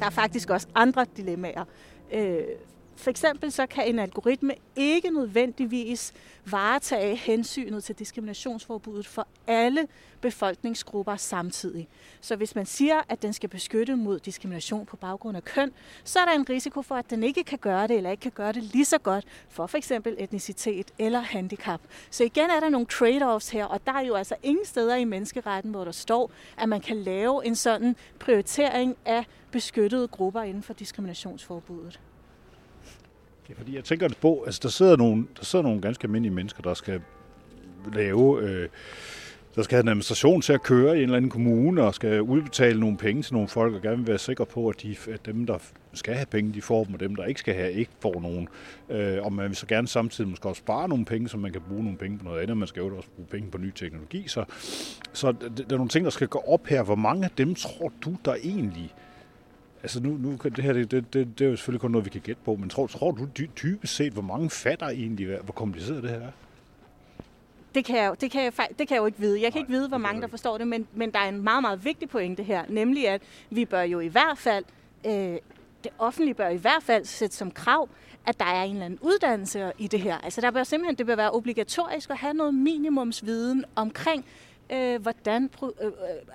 Der 0.01 0.07
er 0.07 0.11
faktisk 0.11 0.51
også 0.51 0.69
andre 0.75 1.07
dilemmaer. 1.17 1.65
Øh, 2.13 2.41
for 3.01 3.11
eksempel 3.11 3.53
så 3.53 3.67
kan 3.67 3.87
en 3.87 3.99
algoritme 3.99 4.55
ikke 4.77 5.11
nødvendigvis 5.11 6.13
varetage 6.45 7.17
hensynet 7.17 7.85
til 7.85 7.95
diskriminationsforbuddet 7.95 9.07
for 9.07 9.27
alle 9.47 9.89
befolkningsgrupper 10.21 11.17
samtidig. 11.17 11.89
Så 12.21 12.37
hvis 12.37 12.55
man 12.55 12.67
siger, 12.67 13.01
at 13.09 13.23
den 13.23 13.33
skal 13.33 13.49
beskytte 13.49 13.97
mod 13.97 14.19
diskrimination 14.19 14.87
på 14.87 14.97
baggrund 14.97 15.37
af 15.37 15.45
køn, 15.45 15.73
så 16.05 16.19
er 16.19 16.25
der 16.25 16.33
en 16.33 16.49
risiko 16.49 16.83
for, 16.83 16.95
at 16.95 17.11
den 17.11 17.23
ikke 17.23 17.45
kan 17.45 17.59
gøre 17.59 17.87
det, 17.87 17.97
eller 17.97 18.11
ikke 18.11 18.21
kan 18.21 18.33
gøre 18.35 18.53
det 18.53 18.63
lige 18.63 18.85
så 18.85 18.99
godt 18.99 19.25
for 19.49 19.67
for 19.67 19.79
eksempel 19.79 20.17
etnicitet 20.19 20.91
eller 20.99 21.21
handicap. 21.21 21.81
Så 22.11 22.25
igen 22.25 22.51
er 22.51 22.61
der 22.61 22.69
nogle 22.69 22.87
trade-offs 22.87 23.53
her, 23.53 23.65
og 23.65 23.87
der 23.87 23.93
er 23.93 24.01
jo 24.01 24.15
altså 24.15 24.35
ingen 24.43 24.67
steder 24.67 24.97
i 24.97 25.05
menneskeretten, 25.05 25.71
hvor 25.71 25.85
der 25.85 25.93
står, 25.93 26.31
at 26.59 26.69
man 26.69 26.81
kan 26.81 26.97
lave 26.97 27.47
en 27.47 27.57
sådan 27.57 27.97
prioritering 28.19 28.97
af 29.05 29.25
beskyttede 29.51 30.09
grupper 30.09 30.43
inden 30.43 30.63
for 30.63 30.73
diskriminationsforbuddet. 30.73 32.01
Ja, 33.51 33.55
fordi 33.57 33.77
jeg 33.77 33.85
tænker 33.85 34.09
på, 34.21 34.43
altså 34.47 34.61
der 34.63 34.69
sidder 34.69 34.97
nogle, 34.97 35.27
der 35.39 35.45
sidder 35.45 35.63
nogle 35.63 35.81
ganske 35.81 36.05
almindelige 36.05 36.35
mennesker, 36.35 36.63
der 36.63 36.75
skal 36.75 37.01
lave, 37.95 38.43
øh, 38.43 38.69
der 39.55 39.63
skal 39.63 39.77
have 39.77 39.83
en 39.83 39.89
administration 39.89 40.43
til 40.43 40.53
at 40.53 40.63
køre 40.63 40.95
i 40.95 40.99
en 40.99 41.03
eller 41.03 41.17
anden 41.17 41.31
kommune, 41.31 41.83
og 41.83 41.95
skal 41.95 42.23
udbetale 42.23 42.81
nogle 42.81 42.97
penge 42.97 43.23
til 43.23 43.35
nogle 43.35 43.49
folk, 43.49 43.75
og 43.75 43.83
gerne 43.83 43.97
vil 43.97 44.07
være 44.07 44.19
sikre 44.19 44.47
på, 44.47 44.69
at, 44.69 44.83
de, 44.83 44.97
at 45.13 45.27
dem, 45.27 45.47
der 45.47 45.59
skal 45.93 46.15
have 46.15 46.27
penge, 46.27 46.55
de 46.55 46.63
får 46.63 46.85
dem, 46.85 46.95
og 46.95 47.01
dem, 47.01 47.17
der 47.17 47.25
ikke 47.25 47.41
skal 47.41 47.55
have, 47.55 47.73
ikke 47.73 47.91
får 48.01 48.21
nogen. 48.21 48.49
Øh, 48.91 49.19
og 49.23 49.33
man 49.33 49.49
vil 49.49 49.57
så 49.57 49.67
gerne 49.67 49.89
samtidig 49.89 50.31
måske 50.31 50.49
også 50.49 50.61
spare 50.61 50.89
nogle 50.89 51.05
penge, 51.05 51.29
så 51.29 51.37
man 51.37 51.53
kan 51.53 51.63
bruge 51.69 51.83
nogle 51.83 51.99
penge 51.99 52.19
på 52.19 52.25
noget 52.25 52.43
andet. 52.43 52.57
Man 52.57 52.69
skal 52.69 52.81
jo 52.81 52.97
også 52.97 53.09
bruge 53.17 53.29
penge 53.29 53.51
på 53.51 53.59
ny 53.59 53.73
teknologi. 53.75 54.25
Så, 54.29 54.45
så 55.13 55.33
der 55.33 55.65
er 55.71 55.77
nogle 55.77 55.89
ting, 55.89 56.05
der 56.05 56.11
skal 56.11 56.29
gå 56.29 56.43
op 56.47 56.67
her. 56.67 56.83
Hvor 56.83 56.95
mange 56.95 57.25
af 57.25 57.31
dem 57.39 57.55
tror 57.55 57.93
du, 58.05 58.17
der 58.25 58.35
egentlig 58.35 58.95
Altså 59.83 60.01
nu, 60.01 60.11
nu 60.11 60.39
det 60.45 60.65
her, 60.65 60.73
det, 60.73 60.91
det, 60.91 61.15
det, 61.15 61.39
det 61.39 61.45
er 61.45 61.51
jo 61.51 61.57
selvfølgelig 61.57 61.81
kun 61.81 61.91
noget, 61.91 62.05
vi 62.05 62.11
kan 62.11 62.21
gætte 62.21 62.43
på, 62.45 62.57
men 62.57 62.71
tror, 62.71 62.87
tror 62.87 63.11
du 63.11 63.29
typisk 63.57 63.97
set, 63.97 64.13
hvor 64.13 64.23
mange 64.23 64.51
fatter 64.51 64.89
egentlig, 64.89 65.39
hvor 65.39 65.53
kompliceret 65.53 66.03
det 66.03 66.11
her 66.11 66.21
er? 66.21 66.31
Det 67.75 67.85
kan, 67.85 67.97
jeg, 67.97 68.21
det, 68.21 68.31
kan 68.31 68.43
jeg, 68.45 68.53
det 68.79 68.89
kan 68.89 68.95
jeg 68.95 69.01
jo 69.01 69.07
ikke 69.07 69.19
vide. 69.19 69.43
Jeg 69.43 69.53
kan 69.53 69.59
Nej, 69.59 69.63
ikke 69.63 69.73
vide, 69.73 69.89
hvor 69.89 69.99
mange 69.99 70.23
der 70.23 70.27
forstår 70.27 70.59
det, 70.59 70.69
men, 70.69 70.87
men 70.95 71.11
der 71.11 71.19
er 71.19 71.29
en 71.29 71.43
meget, 71.43 71.63
meget 71.63 71.85
vigtig 71.85 72.09
pointe 72.09 72.43
her, 72.43 72.65
nemlig 72.69 73.09
at 73.09 73.23
vi 73.51 73.65
bør 73.65 73.83
jo 73.83 74.01
i 74.01 74.09
hvert 74.09 74.39
fald, 74.39 74.65
øh, 75.07 75.13
det 75.85 75.91
offentlige 75.99 76.35
bør 76.35 76.49
i 76.49 76.57
hvert 76.57 76.83
fald 76.83 77.05
sætte 77.05 77.37
som 77.37 77.51
krav, 77.51 77.89
at 78.27 78.41
der 78.41 78.47
er 78.47 78.63
en 78.63 78.73
eller 78.73 78.85
anden 78.85 78.99
uddannelse 79.03 79.73
i 79.79 79.87
det 79.87 80.01
her. 80.01 80.19
Altså 80.19 80.41
der 80.41 80.51
bør 80.51 80.65
simpelthen, 80.65 80.97
det 80.97 81.07
bør 81.07 81.17
være 81.17 81.31
obligatorisk 81.31 82.11
at 82.11 82.17
have 82.17 82.35
noget 82.35 82.55
minimumsviden 82.55 83.65
omkring, 83.77 84.25
øh, 84.25 84.50
Øh, 84.73 85.03
hvordan 85.03 85.51
øh, 85.63 85.69
øh, 85.87 85.93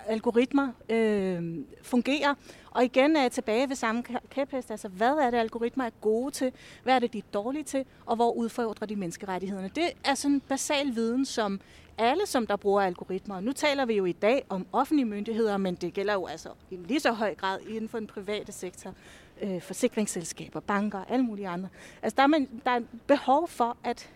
algoritmer 0.07 0.71
øh, 0.89 1.57
fungerer. 1.81 2.33
Og 2.71 2.83
igen 2.83 3.15
er 3.15 3.21
jeg 3.21 3.31
tilbage 3.31 3.69
ved 3.69 3.75
samme 3.75 4.03
kæphest. 4.29 4.71
Altså, 4.71 4.87
hvad 4.87 5.11
er 5.11 5.31
det, 5.31 5.37
algoritmer 5.37 5.85
er 5.85 5.89
gode 6.01 6.31
til? 6.31 6.51
Hvad 6.83 6.95
er 6.95 6.99
det, 6.99 7.13
de 7.13 7.17
er 7.17 7.23
dårlige 7.33 7.63
til? 7.63 7.85
Og 8.05 8.15
hvor 8.15 8.31
udfordrer 8.31 8.87
de 8.87 8.95
menneskerettighederne? 8.95 9.69
Det 9.75 9.91
er 10.03 10.15
sådan 10.15 10.33
en 10.35 10.41
basal 10.41 10.95
viden, 10.95 11.25
som 11.25 11.59
alle, 11.97 12.25
som 12.25 12.47
der 12.47 12.55
bruger 12.55 12.81
algoritmer. 12.81 13.39
Nu 13.39 13.51
taler 13.51 13.85
vi 13.85 13.93
jo 13.93 14.05
i 14.05 14.11
dag 14.11 14.45
om 14.49 14.65
offentlige 14.71 15.05
myndigheder, 15.05 15.57
men 15.57 15.75
det 15.75 15.93
gælder 15.93 16.13
jo 16.13 16.25
altså 16.25 16.49
i 16.71 16.75
lige 16.75 16.99
så 16.99 17.11
høj 17.11 17.35
grad 17.35 17.59
inden 17.67 17.89
for 17.89 17.99
den 17.99 18.07
private 18.07 18.51
sektor. 18.51 18.93
Øh, 19.41 19.61
forsikringsselskaber, 19.61 20.59
banker 20.59 20.99
og 20.99 21.05
alle 21.09 21.25
mulige 21.25 21.47
andre. 21.47 21.69
Altså, 22.01 22.15
der 22.15 22.23
er, 22.23 22.27
man, 22.27 22.49
der 22.65 22.71
er 22.71 22.81
behov 23.07 23.47
for, 23.47 23.77
at 23.83 24.09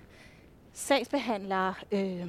sagsbehandlere, 0.74 1.74
øh, 1.92 2.28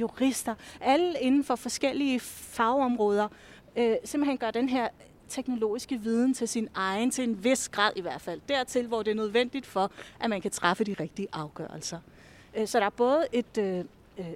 jurister, 0.00 0.54
alle 0.80 1.20
inden 1.20 1.44
for 1.44 1.56
forskellige 1.56 2.20
fagområder, 2.20 3.28
øh, 3.76 3.96
simpelthen 4.04 4.38
gør 4.38 4.50
den 4.50 4.68
her 4.68 4.88
teknologiske 5.28 6.00
viden 6.00 6.34
til 6.34 6.48
sin 6.48 6.68
egen, 6.74 7.10
til 7.10 7.24
en 7.24 7.44
vis 7.44 7.68
grad 7.68 7.92
i 7.96 8.00
hvert 8.00 8.20
fald, 8.20 8.40
dertil, 8.48 8.86
hvor 8.86 9.02
det 9.02 9.10
er 9.10 9.14
nødvendigt 9.14 9.66
for, 9.66 9.90
at 10.20 10.30
man 10.30 10.40
kan 10.40 10.50
træffe 10.50 10.84
de 10.84 10.96
rigtige 11.00 11.28
afgørelser. 11.32 11.98
Øh, 12.56 12.66
så 12.66 12.78
der 12.78 12.86
er 12.86 12.90
både 12.90 13.26
et, 13.32 13.58
øh, 13.58 13.84
øh, 14.18 14.26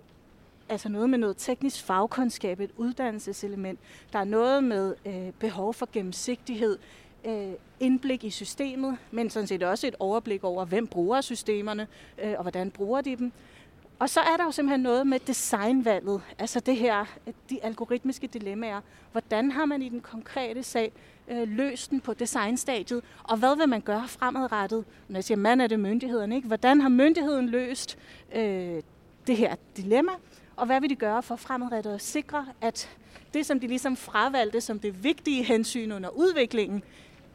altså 0.68 0.88
noget 0.88 1.10
med 1.10 1.18
noget 1.18 1.36
teknisk 1.38 1.84
fagkundskab, 1.84 2.60
et 2.60 2.70
uddannelseselement, 2.76 3.78
der 4.12 4.18
er 4.18 4.24
noget 4.24 4.64
med 4.64 4.94
øh, 5.06 5.32
behov 5.38 5.74
for 5.74 5.88
gennemsigtighed, 5.92 6.78
øh, 7.24 7.52
indblik 7.80 8.24
i 8.24 8.30
systemet, 8.30 8.96
men 9.10 9.30
sådan 9.30 9.46
set 9.46 9.62
også 9.62 9.86
et 9.86 9.94
overblik 9.98 10.44
over, 10.44 10.64
hvem 10.64 10.86
bruger 10.86 11.20
systemerne, 11.20 11.86
øh, 12.22 12.34
og 12.36 12.42
hvordan 12.42 12.70
bruger 12.70 13.00
de 13.00 13.16
dem. 13.16 13.32
Og 14.02 14.10
så 14.10 14.20
er 14.20 14.36
der 14.36 14.44
jo 14.44 14.50
simpelthen 14.50 14.80
noget 14.80 15.06
med 15.06 15.20
designvalget, 15.20 16.22
altså 16.38 16.60
det 16.60 16.76
her, 16.76 17.04
de 17.50 17.64
algoritmiske 17.64 18.26
dilemmaer. 18.26 18.80
Hvordan 19.12 19.50
har 19.50 19.64
man 19.64 19.82
i 19.82 19.88
den 19.88 20.00
konkrete 20.00 20.62
sag 20.62 20.92
øh, 21.28 21.48
løst 21.48 21.90
den 21.90 22.00
på 22.00 22.14
designstadiet, 22.14 23.02
og 23.22 23.36
hvad 23.36 23.56
vil 23.56 23.68
man 23.68 23.80
gøre 23.80 24.08
fremadrettet? 24.08 24.84
Når 25.08 25.16
jeg 25.16 25.24
siger 25.24 25.38
man, 25.38 25.60
er 25.60 25.66
det 25.66 25.80
myndighederne, 25.80 26.36
ikke? 26.36 26.48
Hvordan 26.48 26.80
har 26.80 26.88
myndigheden 26.88 27.48
løst 27.48 27.98
øh, 28.34 28.82
det 29.26 29.36
her 29.36 29.54
dilemma, 29.76 30.12
og 30.56 30.66
hvad 30.66 30.80
vil 30.80 30.90
de 30.90 30.96
gøre 30.96 31.22
for 31.22 31.36
fremadrettet 31.36 31.94
at 31.94 32.02
sikre, 32.02 32.46
at 32.60 32.90
det, 33.34 33.46
som 33.46 33.60
de 33.60 33.66
ligesom 33.66 33.96
fravalgte 33.96 34.60
som 34.60 34.78
det 34.78 35.04
vigtige 35.04 35.44
hensyn 35.44 35.92
under 35.92 36.08
udviklingen, 36.08 36.82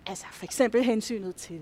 altså 0.05 0.25
for 0.31 0.45
eksempel 0.45 0.83
hensynet 0.83 1.36
til 1.36 1.62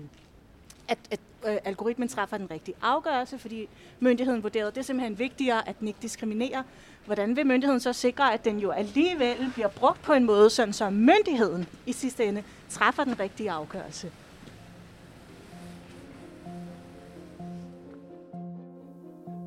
at, 0.88 0.98
at 1.10 1.20
øh, 1.46 1.56
algoritmen 1.64 2.08
træffer 2.08 2.38
den 2.38 2.50
rigtige 2.50 2.74
afgørelse, 2.82 3.38
fordi 3.38 3.68
myndigheden 4.00 4.42
vurderede, 4.42 4.68
at 4.68 4.74
det 4.74 4.80
er 4.80 4.84
simpelthen 4.84 5.18
vigtigere, 5.18 5.68
at 5.68 5.80
den 5.80 5.88
ikke 5.88 5.98
diskriminerer. 6.02 6.62
Hvordan 7.06 7.36
vil 7.36 7.46
myndigheden 7.46 7.80
så 7.80 7.92
sikre, 7.92 8.34
at 8.34 8.44
den 8.44 8.58
jo 8.58 8.70
alligevel 8.70 9.36
bliver 9.54 9.68
brugt 9.68 10.02
på 10.02 10.12
en 10.12 10.24
måde, 10.24 10.50
sådan 10.50 10.72
så 10.72 10.90
myndigheden 10.90 11.66
i 11.86 11.92
sidste 11.92 12.24
ende 12.24 12.42
træffer 12.68 13.04
den 13.04 13.20
rigtige 13.20 13.50
afgørelse? 13.50 14.10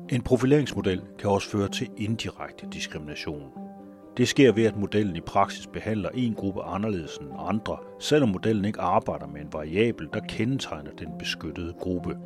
En 0.08 0.22
profileringsmodel 0.22 1.02
kan 1.18 1.30
også 1.30 1.50
føre 1.50 1.68
til 1.68 1.88
indirekte 1.96 2.66
diskrimination. 2.72 3.69
Det 4.20 4.28
sker 4.28 4.52
ved, 4.52 4.64
at 4.64 4.76
modellen 4.76 5.16
i 5.16 5.20
praksis 5.20 5.66
behandler 5.66 6.08
en 6.14 6.34
gruppe 6.34 6.62
anderledes 6.62 7.16
end 7.16 7.28
andre, 7.38 7.76
selvom 8.00 8.28
modellen 8.28 8.64
ikke 8.64 8.80
arbejder 8.80 9.26
med 9.26 9.40
en 9.40 9.52
variabel, 9.52 10.08
der 10.12 10.20
kendetegner 10.20 10.90
den 10.98 11.08
beskyttede 11.18 11.74
gruppe. 11.80 12.16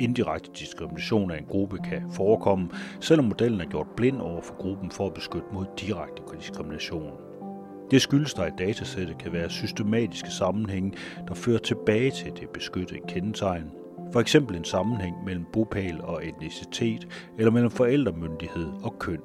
Indirekte 0.00 0.50
diskrimination 0.58 1.30
af 1.30 1.38
en 1.38 1.44
gruppe 1.44 1.78
kan 1.78 2.02
forekomme, 2.12 2.68
selvom 3.00 3.24
modellen 3.24 3.60
er 3.60 3.64
gjort 3.64 3.86
blind 3.96 4.20
over 4.20 4.40
for 4.40 4.54
gruppen 4.54 4.90
for 4.90 5.06
at 5.06 5.14
beskytte 5.14 5.46
mod 5.52 5.64
direkte 5.80 6.22
diskrimination. 6.38 7.12
Det 7.90 8.02
skyldes, 8.02 8.34
der 8.34 8.46
i 8.46 8.50
datasættet 8.58 9.18
kan 9.18 9.32
være 9.32 9.50
systematiske 9.50 10.30
sammenhænge, 10.30 10.92
der 11.28 11.34
fører 11.34 11.58
tilbage 11.58 12.10
til 12.10 12.32
det 12.40 12.48
beskyttede 12.48 13.00
kendetegn. 13.08 13.70
For 14.12 14.20
eksempel 14.20 14.56
en 14.56 14.64
sammenhæng 14.64 15.24
mellem 15.24 15.44
bopæl 15.52 16.00
og 16.02 16.26
etnicitet, 16.26 17.08
eller 17.38 17.50
mellem 17.50 17.70
forældremyndighed 17.70 18.68
og 18.82 18.98
køn. 18.98 19.20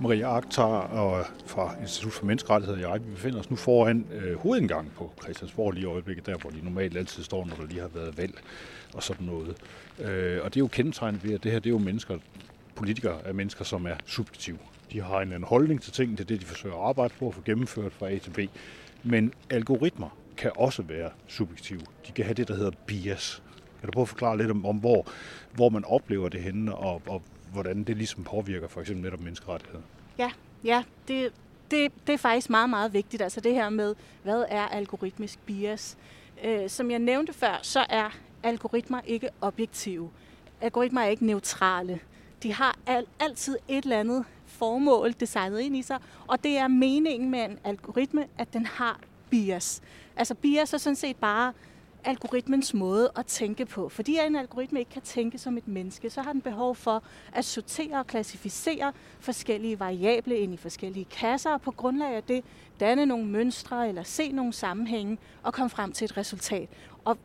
Maria 0.00 0.36
Akhtar 0.36 0.64
og 0.64 1.24
fra 1.46 1.74
Institut 1.80 2.12
for 2.12 2.26
Menneskerettigheder 2.26 2.86
og 2.86 2.92
jeg, 2.92 3.06
vi 3.06 3.10
befinder 3.10 3.40
os 3.40 3.50
nu 3.50 3.56
foran 3.56 4.06
øh, 4.12 4.38
hovedindgangen 4.38 4.92
på 4.96 5.12
Christiansborg 5.22 5.72
lige 5.72 5.82
i 5.82 5.86
øjeblikket, 5.86 6.26
der 6.26 6.38
hvor 6.38 6.50
de 6.50 6.64
normalt 6.64 6.96
altid 6.96 7.22
står, 7.22 7.46
når 7.46 7.54
der 7.54 7.66
lige 7.66 7.80
har 7.80 7.90
været 7.94 8.18
valg 8.18 8.34
og 8.94 9.02
sådan 9.02 9.26
noget. 9.26 9.56
Øh, 9.98 10.38
og 10.44 10.54
det 10.54 10.56
er 10.56 10.64
jo 10.64 10.66
kendetegnet 10.66 11.24
ved, 11.24 11.34
at 11.34 11.42
det 11.44 11.52
her 11.52 11.58
det 11.58 11.66
er 11.66 11.74
jo 11.74 11.78
mennesker, 11.78 12.18
politikere 12.74 13.18
er 13.24 13.32
mennesker, 13.32 13.64
som 13.64 13.86
er 13.86 13.94
subjektive. 14.06 14.58
De 14.92 15.00
har 15.00 15.20
en, 15.20 15.32
en 15.32 15.42
holdning 15.42 15.82
til 15.82 15.92
ting, 15.92 16.16
til 16.16 16.28
det 16.28 16.40
de 16.40 16.46
forsøger 16.46 16.76
at 16.76 16.88
arbejde 16.88 17.14
på 17.18 17.28
at 17.28 17.34
få 17.34 17.42
gennemført 17.44 17.92
fra 17.92 18.10
A 18.10 18.18
til 18.18 18.30
B. 18.30 18.38
Men 19.02 19.32
algoritmer 19.50 20.16
kan 20.36 20.50
også 20.56 20.82
være 20.82 21.10
subjektive. 21.26 21.80
De 22.06 22.12
kan 22.12 22.24
have 22.24 22.34
det, 22.34 22.48
der 22.48 22.56
hedder 22.56 22.70
bias. 22.86 23.42
Kan 23.80 23.86
du 23.86 23.92
prøve 23.92 24.02
at 24.02 24.08
forklare 24.08 24.38
lidt 24.38 24.50
om, 24.50 24.66
om 24.66 24.76
hvor, 24.76 25.06
hvor 25.52 25.68
man 25.68 25.84
oplever 25.84 26.28
det 26.28 26.40
henne, 26.40 26.74
og, 26.74 27.02
og 27.06 27.22
hvordan 27.52 27.84
det 27.84 27.96
ligesom 27.96 28.24
påvirker 28.24 28.68
for 28.68 28.80
eksempel 28.80 29.04
netop 29.04 29.20
menneskerettigheder. 29.20 29.82
Ja, 30.18 30.30
ja 30.64 30.84
det, 31.08 31.32
det, 31.70 31.92
det 32.06 32.12
er 32.12 32.18
faktisk 32.18 32.50
meget, 32.50 32.70
meget 32.70 32.92
vigtigt. 32.92 33.22
Altså 33.22 33.40
det 33.40 33.54
her 33.54 33.68
med, 33.68 33.94
hvad 34.22 34.44
er 34.48 34.68
algoritmisk 34.68 35.38
bias? 35.38 35.96
Øh, 36.44 36.70
som 36.70 36.90
jeg 36.90 36.98
nævnte 36.98 37.32
før, 37.32 37.58
så 37.62 37.86
er 37.88 38.10
algoritmer 38.42 39.00
ikke 39.06 39.28
objektive. 39.40 40.10
Algoritmer 40.60 41.00
er 41.00 41.06
ikke 41.06 41.26
neutrale. 41.26 42.00
De 42.42 42.52
har 42.52 42.78
al, 42.86 43.06
altid 43.20 43.56
et 43.68 43.84
eller 43.84 44.00
andet 44.00 44.24
formål 44.46 45.14
designet 45.20 45.60
ind 45.60 45.76
i 45.76 45.82
sig, 45.82 45.98
og 46.26 46.44
det 46.44 46.58
er 46.58 46.68
meningen 46.68 47.30
med 47.30 47.44
en 47.44 47.58
algoritme, 47.64 48.26
at 48.38 48.52
den 48.52 48.66
har 48.66 49.00
bias. 49.30 49.82
Altså 50.16 50.34
bias 50.34 50.74
er 50.74 50.78
sådan 50.78 50.96
set 50.96 51.16
bare 51.16 51.52
algoritmens 52.04 52.74
måde 52.74 53.10
at 53.16 53.26
tænke 53.26 53.66
på. 53.66 53.88
Fordi 53.88 54.18
en 54.26 54.36
algoritme 54.36 54.78
ikke 54.78 54.90
kan 54.90 55.02
tænke 55.02 55.38
som 55.38 55.58
et 55.58 55.68
menneske, 55.68 56.10
så 56.10 56.22
har 56.22 56.32
den 56.32 56.40
behov 56.40 56.76
for 56.76 57.02
at 57.32 57.44
sortere 57.44 57.98
og 57.98 58.06
klassificere 58.06 58.92
forskellige 59.20 59.80
variable 59.80 60.38
ind 60.38 60.54
i 60.54 60.56
forskellige 60.56 61.04
kasser, 61.04 61.50
og 61.50 61.60
på 61.60 61.70
grundlag 61.70 62.14
af 62.14 62.22
det 62.22 62.44
danne 62.80 63.06
nogle 63.06 63.26
mønstre 63.26 63.88
eller 63.88 64.02
se 64.02 64.32
nogle 64.32 64.52
sammenhænge 64.52 65.18
og 65.42 65.54
komme 65.54 65.70
frem 65.70 65.92
til 65.92 66.04
et 66.04 66.16
resultat. 66.16 66.68
Og 67.04 67.18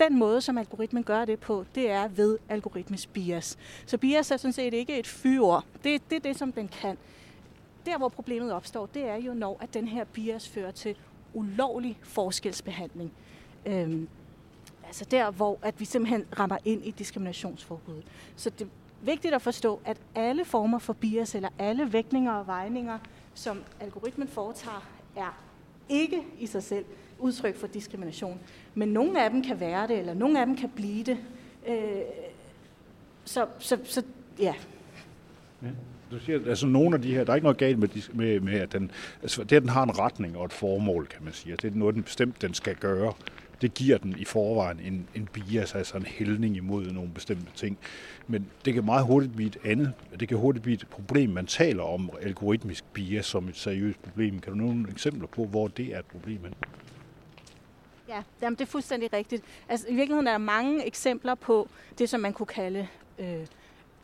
den 0.00 0.18
måde, 0.18 0.40
som 0.40 0.58
algoritmen 0.58 1.04
gør 1.04 1.24
det 1.24 1.38
på, 1.38 1.64
det 1.74 1.90
er 1.90 2.08
ved 2.08 2.38
algoritmisk 2.48 3.08
bias. 3.08 3.58
Så 3.86 3.98
bias 3.98 4.30
er 4.30 4.36
sådan 4.36 4.52
set 4.52 4.74
ikke 4.74 4.98
et 4.98 5.06
fyord. 5.06 5.64
Det, 5.84 6.10
det 6.10 6.16
er 6.16 6.20
det, 6.20 6.38
som 6.38 6.52
den 6.52 6.68
kan. 6.68 6.98
Der, 7.86 7.98
hvor 7.98 8.08
problemet 8.08 8.52
opstår, 8.52 8.86
det 8.86 9.08
er 9.08 9.16
jo, 9.16 9.34
når 9.34 9.58
at 9.60 9.74
den 9.74 9.88
her 9.88 10.04
bias 10.04 10.48
fører 10.48 10.70
til 10.70 10.96
ulovlig 11.34 11.98
forskelsbehandling. 12.02 13.12
Øhm, 13.66 14.08
altså 14.92 15.04
der, 15.04 15.30
hvor 15.30 15.58
at 15.62 15.80
vi 15.80 15.84
simpelthen 15.84 16.24
rammer 16.38 16.58
ind 16.64 16.84
i 16.84 16.90
diskriminationsforbuddet. 16.90 18.04
Så 18.36 18.50
det 18.50 18.60
er 18.60 18.68
vigtigt 19.02 19.34
at 19.34 19.42
forstå, 19.42 19.80
at 19.84 19.96
alle 20.14 20.44
former 20.44 20.78
for 20.78 20.92
bias, 20.92 21.34
eller 21.34 21.48
alle 21.58 21.92
vægtninger 21.92 22.32
og 22.32 22.46
vejninger, 22.46 22.98
som 23.34 23.62
algoritmen 23.80 24.28
foretager, 24.28 24.88
er 25.16 25.42
ikke 25.88 26.22
i 26.38 26.46
sig 26.46 26.62
selv 26.62 26.84
udtryk 27.18 27.56
for 27.56 27.66
diskrimination. 27.66 28.40
Men 28.74 28.88
nogle 28.88 29.24
af 29.24 29.30
dem 29.30 29.42
kan 29.42 29.60
være 29.60 29.88
det, 29.88 29.98
eller 29.98 30.14
nogle 30.14 30.40
af 30.40 30.46
dem 30.46 30.56
kan 30.56 30.68
blive 30.68 31.04
det. 31.04 31.18
Øh, 31.66 32.02
så, 33.24 33.46
så, 33.58 33.78
så 33.84 34.02
ja. 34.38 34.54
ja. 35.62 35.68
Du 36.12 36.18
siger, 36.18 36.40
altså 36.46 36.66
nogle 36.66 36.96
af 36.96 37.02
de 37.02 37.14
her, 37.14 37.24
der 37.24 37.32
er 37.32 37.34
ikke 37.34 37.44
noget 37.44 37.58
galt 37.58 37.78
med, 37.78 37.88
med, 38.12 38.40
med 38.40 38.54
at 38.54 38.72
den, 38.72 38.90
altså 39.22 39.44
det, 39.44 39.56
at 39.56 39.62
den 39.62 39.70
har 39.70 39.82
en 39.82 39.98
retning 39.98 40.36
og 40.36 40.44
et 40.44 40.52
formål, 40.52 41.06
kan 41.06 41.24
man 41.24 41.32
sige. 41.32 41.56
Det 41.56 41.72
er 41.72 41.76
noget, 41.78 41.94
den 41.94 42.02
bestemt 42.02 42.42
den 42.42 42.54
skal 42.54 42.76
gøre 42.76 43.12
det 43.62 43.74
giver 43.74 43.98
den 43.98 44.14
i 44.18 44.24
forvejen 44.24 44.80
en, 44.80 45.08
en 45.14 45.28
bias, 45.32 45.74
altså 45.74 45.96
en 45.96 46.06
hældning 46.06 46.56
imod 46.56 46.84
nogle 46.84 47.10
bestemte 47.10 47.52
ting. 47.54 47.78
Men 48.26 48.46
det 48.64 48.74
kan 48.74 48.84
meget 48.84 49.06
hurtigt 49.06 49.36
blive 49.36 49.46
et 49.46 49.58
andet. 49.64 49.92
Det 50.20 50.28
kan 50.28 50.38
hurtigt 50.38 50.62
blive 50.62 50.74
et 50.74 50.86
problem, 50.90 51.30
man 51.30 51.46
taler 51.46 51.82
om 51.82 52.10
algoritmisk 52.22 52.84
bias 52.92 53.26
som 53.26 53.48
et 53.48 53.56
seriøst 53.56 54.02
problem. 54.02 54.40
Kan 54.40 54.52
du 54.52 54.58
nogle 54.58 54.86
eksempler 54.90 55.26
på, 55.26 55.44
hvor 55.44 55.68
det 55.68 55.94
er 55.94 55.98
et 55.98 56.04
problem? 56.04 56.40
Ja, 58.08 58.22
jamen, 58.42 58.56
det 58.58 58.64
er 58.64 58.70
fuldstændig 58.70 59.12
rigtigt. 59.12 59.42
Altså, 59.68 59.86
I 59.88 59.94
virkeligheden 59.94 60.26
er 60.26 60.32
der 60.32 60.38
mange 60.38 60.86
eksempler 60.86 61.34
på 61.34 61.68
det, 61.98 62.08
som 62.08 62.20
man 62.20 62.32
kunne 62.32 62.46
kalde 62.46 62.86
øh, 63.18 63.46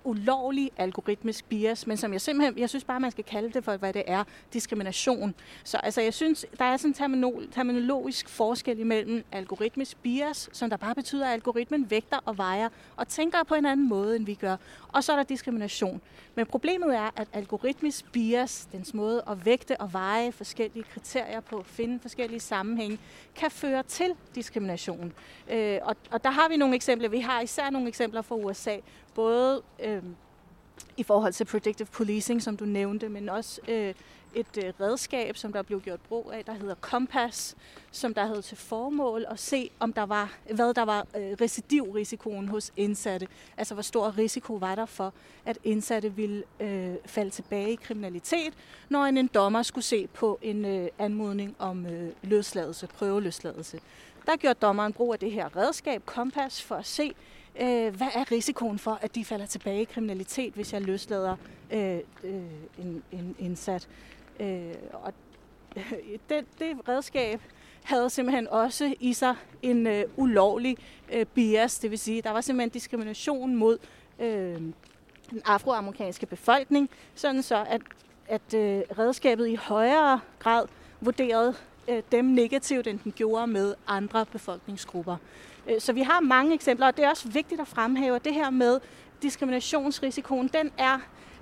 ulovlig 0.09 0.71
algoritmisk 0.77 1.45
bias, 1.45 1.87
men 1.87 1.97
som 1.97 2.13
jeg 2.13 2.21
simpelthen, 2.21 2.59
jeg 2.59 2.69
synes 2.69 2.85
bare, 2.85 3.01
man 3.01 3.11
skal 3.11 3.25
kalde 3.25 3.53
det 3.53 3.65
for, 3.65 3.77
hvad 3.77 3.93
det 3.93 4.03
er, 4.07 4.25
diskrimination. 4.53 5.35
Så 5.65 5.77
altså, 5.77 6.01
jeg 6.01 6.15
synes, 6.15 6.47
der 6.59 6.65
er 6.65 6.77
sådan 6.77 6.91
en 6.91 6.95
terminol, 6.95 7.49
terminologisk 7.53 8.29
forskel 8.29 8.79
imellem 8.79 9.25
algoritmisk 9.33 9.97
bias, 10.03 10.51
som 10.53 10.71
der 10.71 10.77
bare 10.77 10.95
betyder, 10.95 11.27
at 11.27 11.33
algoritmen 11.33 11.91
vægter 11.91 12.19
og 12.25 12.39
vejer 12.39 12.69
og 12.97 13.09
tænker 13.09 13.43
på 13.43 13.55
en 13.55 13.67
anden 13.67 13.89
måde, 13.89 14.17
end 14.17 14.27
vi 14.27 14.35
gør. 14.35 14.57
Og 14.89 15.05
så 15.05 15.13
er 15.13 15.17
der 15.17 15.23
diskrimination. 15.23 16.01
Men 16.35 16.47
problemet 16.47 16.97
er, 16.97 17.11
at 17.17 17.29
algoritmisk 17.33 18.13
bias, 18.13 18.69
dens 18.73 18.95
måde 18.95 19.23
at 19.31 19.47
vægte 19.47 19.81
og 19.81 19.93
veje 19.93 20.33
forskellige 20.33 20.85
kriterier 20.85 21.41
på, 21.41 21.63
finde 21.67 22.01
forskellige 22.01 22.41
sammenhænge, 22.41 22.99
kan 23.35 23.51
føre 23.51 23.83
til 23.83 24.13
diskrimination. 24.35 25.13
Øh, 25.51 25.79
og, 25.83 25.97
og 26.11 26.25
der 26.25 26.31
har 26.31 26.49
vi 26.49 26.57
nogle 26.57 26.75
eksempler. 26.75 27.09
Vi 27.09 27.21
har 27.21 27.41
især 27.41 27.71
nogle 27.71 27.89
eksempler 27.89 28.23
fra 28.23 28.35
USA, 28.35 28.77
både 29.19 29.63
øh, 29.83 30.03
i 30.97 31.03
forhold 31.03 31.33
til 31.33 31.45
predictive 31.45 31.89
policing, 31.93 32.43
som 32.43 32.57
du 32.57 32.65
nævnte, 32.65 33.09
men 33.09 33.29
også 33.29 33.61
øh, 33.69 33.95
et 34.35 34.65
øh, 34.65 34.73
redskab, 34.81 35.37
som 35.37 35.53
der 35.53 35.63
blev 35.63 35.81
gjort 35.81 36.01
brug 36.01 36.33
af, 36.33 36.45
der 36.45 36.53
hedder 36.53 36.75
Compass, 36.75 37.57
som 37.91 38.15
der 38.15 38.27
havde 38.27 38.43
til 38.43 38.57
formål 38.57 39.25
at 39.31 39.39
se, 39.39 39.71
om 39.81 39.93
der 39.93 40.03
var, 40.03 40.37
hvad 40.55 40.75
der 40.75 40.83
var 40.85 41.07
øh, 41.17 41.37
recidivrisikoen 41.41 42.49
hos 42.49 42.73
indsatte. 42.77 43.29
Altså, 43.57 43.75
hvor 43.75 43.83
stor 43.83 44.19
risiko 44.19 44.55
var 44.55 44.75
der 44.75 44.87
for, 44.87 45.13
at 45.45 45.59
indsatte 45.65 46.15
ville 46.15 46.43
øh, 46.61 46.95
falde 47.07 47.31
tilbage 47.31 47.73
i 47.73 47.77
kriminalitet, 47.77 48.55
når 48.89 49.05
en, 49.05 49.17
en 49.17 49.31
dommer 49.35 49.63
skulle 49.63 49.85
se 49.85 50.07
på 50.07 50.39
en 50.43 50.65
øh, 50.65 50.89
anmodning 50.99 51.57
om 51.59 51.87
øh, 51.87 52.11
løsladelse, 52.23 52.87
prøveløsladelse. 52.87 53.81
Der 54.27 54.37
gjorde 54.37 54.59
dommeren 54.63 54.93
brug 54.93 55.13
af 55.13 55.19
det 55.19 55.33
her 55.33 55.57
redskab, 55.57 56.03
Compass, 56.07 56.63
for 56.63 56.75
at 56.75 56.87
se, 56.87 57.15
øh, 57.61 57.97
hvad 57.97 58.09
er 58.15 58.33
risikoen 58.33 58.79
for, 58.79 58.99
at 59.03 59.15
de 59.15 59.25
falder 59.25 59.47
tilbage 59.47 59.81
i 59.81 59.85
kriminalitet, 59.85 60.55
hvis 60.55 60.73
jeg 60.73 60.83
løslader 60.83 61.37
øh, 61.71 61.99
øh, 62.25 62.43
en, 62.79 63.03
en 63.13 63.37
indsat. 63.39 63.89
Øh, 64.41 64.75
og 64.93 65.13
øh, 65.77 65.83
det, 66.29 66.45
det 66.59 66.89
redskab 66.89 67.41
havde 67.83 68.11
simpelthen 68.11 68.49
også 68.49 68.95
i 69.01 69.13
sig 69.13 69.35
en 69.63 69.87
øh, 69.87 70.05
ulovlig 70.17 70.77
øh, 71.13 71.27
bias, 71.27 71.79
det 71.79 71.91
vil 71.91 71.99
sige, 71.99 72.23
der 72.23 72.31
var 72.31 72.41
simpelthen 72.41 72.71
diskrimination 72.71 73.57
mod 73.57 73.79
øh, 74.19 74.61
den 75.31 75.43
afroamerikanske 75.45 76.27
befolkning, 76.27 76.91
sådan 77.15 77.43
så 77.43 77.65
at, 77.69 77.83
at 78.27 78.55
øh, 78.55 78.83
redskabet 78.99 79.49
i 79.49 79.55
højere 79.55 80.21
grad 80.39 80.67
vurderede 81.01 81.55
øh, 81.89 82.03
dem 82.13 82.25
negativt, 82.25 82.87
end 82.87 82.99
den 83.05 83.13
gjorde 83.13 83.47
med 83.47 83.75
andre 83.87 84.27
befolkningsgrupper. 84.27 85.17
Øh, 85.69 85.81
så 85.81 85.93
vi 85.93 86.03
har 86.03 86.21
mange 86.21 86.55
eksempler, 86.55 86.87
og 86.87 86.97
det 86.97 87.05
er 87.05 87.11
også 87.11 87.29
vigtigt 87.29 87.61
at 87.61 87.69
fremhæve, 87.69 88.17
at 88.17 88.25
det 88.25 88.35
her 88.35 88.51
med 88.51 88.81
diskriminationsrisikoen, 89.23 90.49
den 90.49 90.71
er 90.79 90.99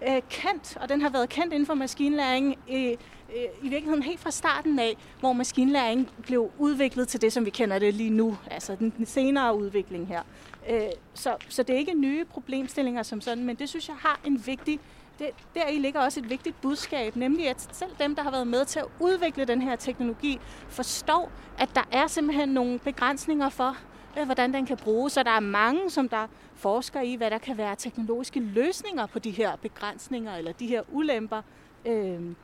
øh, 0.09 0.23
kendt, 0.31 0.77
og 0.81 0.89
den 0.89 1.01
har 1.01 1.11
været 1.11 1.29
kendt 1.29 1.53
inden 1.53 1.67
for 1.67 1.75
maskinlæring 1.75 2.59
i, 2.69 2.97
øh, 3.37 3.45
i 3.63 3.69
virkeligheden 3.69 4.03
helt 4.03 4.21
fra 4.21 4.31
starten 4.31 4.79
af, 4.79 4.97
hvor 5.21 5.33
maskinlæring 5.33 6.11
blev 6.23 6.51
udviklet 6.59 7.09
til 7.09 7.21
det, 7.21 7.33
som 7.33 7.45
vi 7.45 7.51
kender 7.51 7.79
det 7.79 7.95
lige 7.95 8.11
nu, 8.11 8.39
altså 8.51 8.77
den, 8.79 8.93
den 8.97 9.07
senere 9.07 9.57
udvikling 9.57 10.09
her. 10.09 10.23
Øh, 10.71 10.81
så, 11.15 11.37
så 11.49 11.63
det 11.63 11.75
er 11.75 11.79
ikke 11.79 11.95
nye 11.95 12.25
problemstillinger 12.25 13.03
som 13.03 13.21
sådan, 13.21 13.45
men 13.45 13.57
det 13.57 13.69
synes 13.69 13.89
jeg 13.89 13.97
har 13.97 14.21
en 14.25 14.43
vigtig 14.47 14.81
det, 15.19 15.31
der 15.55 15.69
i 15.69 15.79
ligger 15.79 16.01
også 16.01 16.21
et 16.21 16.31
vigtigt 16.31 16.61
budskab, 16.61 17.17
nemlig 17.17 17.49
at 17.49 17.69
selv 17.73 17.91
dem, 17.99 18.15
der 18.15 18.23
har 18.23 18.31
været 18.31 18.47
med 18.47 18.65
til 18.65 18.79
at 18.79 18.87
udvikle 19.01 19.45
den 19.45 19.63
her 19.63 19.77
teknologi, 19.77 20.39
forstår, 20.69 21.31
at 21.59 21.69
der 21.75 21.89
er 21.93 22.07
simpelthen 22.07 22.49
nogle 22.49 22.79
begrænsninger 22.79 23.49
for, 23.49 23.77
Øh, 24.19 24.25
hvordan 24.25 24.55
den 24.55 24.67
kan 24.67 24.77
bruges. 24.77 25.13
Så 25.13 25.23
der 25.23 25.31
er 25.31 25.41
mange, 25.41 25.91
som 25.91 26.09
der 26.09 26.27
forsker 26.55 27.01
i, 27.01 27.15
hvad 27.15 27.31
der 27.31 27.39
kan 27.39 27.59
være 27.59 27.77
teknologiske 27.77 28.41
løsninger 28.41 29.07
på 29.07 29.19
de 29.19 29.31
her 29.31 29.57
begrænsninger 29.57 30.37
eller 30.37 30.53
de 30.53 30.67
her 30.67 30.83
ulemper. 30.93 31.43
Øhm, 31.85 32.37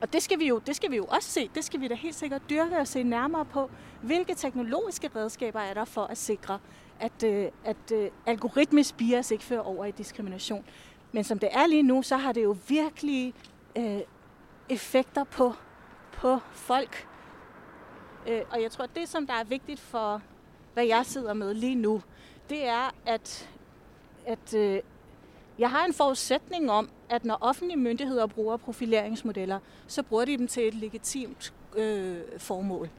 og 0.00 0.12
det 0.12 0.22
skal, 0.22 0.38
vi 0.38 0.48
jo, 0.48 0.58
det 0.66 0.76
skal 0.76 0.90
vi 0.90 0.96
jo 0.96 1.04
også 1.04 1.30
se. 1.30 1.50
Det 1.54 1.64
skal 1.64 1.80
vi 1.80 1.88
da 1.88 1.94
helt 1.94 2.14
sikkert 2.14 2.42
dyrke 2.50 2.76
og 2.78 2.88
se 2.88 3.02
nærmere 3.02 3.44
på. 3.44 3.70
Hvilke 4.02 4.34
teknologiske 4.34 5.10
redskaber 5.16 5.60
er 5.60 5.74
der 5.74 5.84
for 5.84 6.04
at 6.04 6.18
sikre, 6.18 6.58
at, 7.00 7.22
øh, 7.24 7.48
at 7.64 7.92
øh, 7.92 8.10
algoritmisk 8.26 8.96
bias 8.96 9.30
ikke 9.30 9.44
fører 9.44 9.60
over 9.60 9.84
i 9.84 9.90
diskrimination. 9.90 10.64
Men 11.12 11.24
som 11.24 11.38
det 11.38 11.48
er 11.52 11.66
lige 11.66 11.82
nu, 11.82 12.02
så 12.02 12.16
har 12.16 12.32
det 12.32 12.44
jo 12.44 12.56
virkelig 12.68 13.34
øh, 13.76 14.00
effekter 14.68 15.24
på, 15.24 15.52
på 16.12 16.38
folk. 16.52 17.08
Øh, 18.28 18.42
og 18.50 18.62
jeg 18.62 18.70
tror, 18.70 18.84
at 18.84 18.90
det, 18.96 19.08
som 19.08 19.26
der 19.26 19.34
er 19.34 19.44
vigtigt 19.44 19.80
for, 19.80 20.22
hvad 20.74 20.84
jeg 20.84 21.06
sidder 21.06 21.32
med 21.32 21.54
lige 21.54 21.74
nu, 21.74 22.02
det 22.50 22.66
er, 22.66 22.94
at, 23.06 23.48
at 24.26 24.54
øh, 24.54 24.80
jeg 25.58 25.70
har 25.70 25.84
en 25.84 25.94
forudsætning 25.94 26.70
om, 26.70 26.88
at 27.08 27.24
når 27.24 27.38
offentlige 27.40 27.78
myndigheder 27.78 28.26
bruger 28.26 28.56
profileringsmodeller, 28.56 29.58
så 29.86 30.02
bruger 30.02 30.24
de 30.24 30.38
dem 30.38 30.48
til 30.48 30.68
et 30.68 30.74
legitimt 30.74 31.52
øh, 31.76 32.16
formål. 32.38 32.90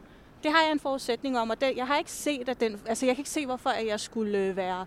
Det 0.43 0.51
har 0.51 0.61
jeg 0.61 0.71
en 0.71 0.79
forudsætning 0.79 1.39
om, 1.39 1.49
og 1.49 1.61
det, 1.61 1.73
jeg 1.75 1.87
har 1.87 1.97
ikke 1.97 2.11
set, 2.11 2.49
at 2.49 2.59
den, 2.59 2.81
altså 2.85 3.05
jeg 3.05 3.15
kan 3.15 3.21
ikke 3.21 3.29
se, 3.29 3.45
hvorfor 3.45 3.69
jeg 3.69 3.99
skulle 3.99 4.37
øh, 4.37 4.57
være 4.57 4.85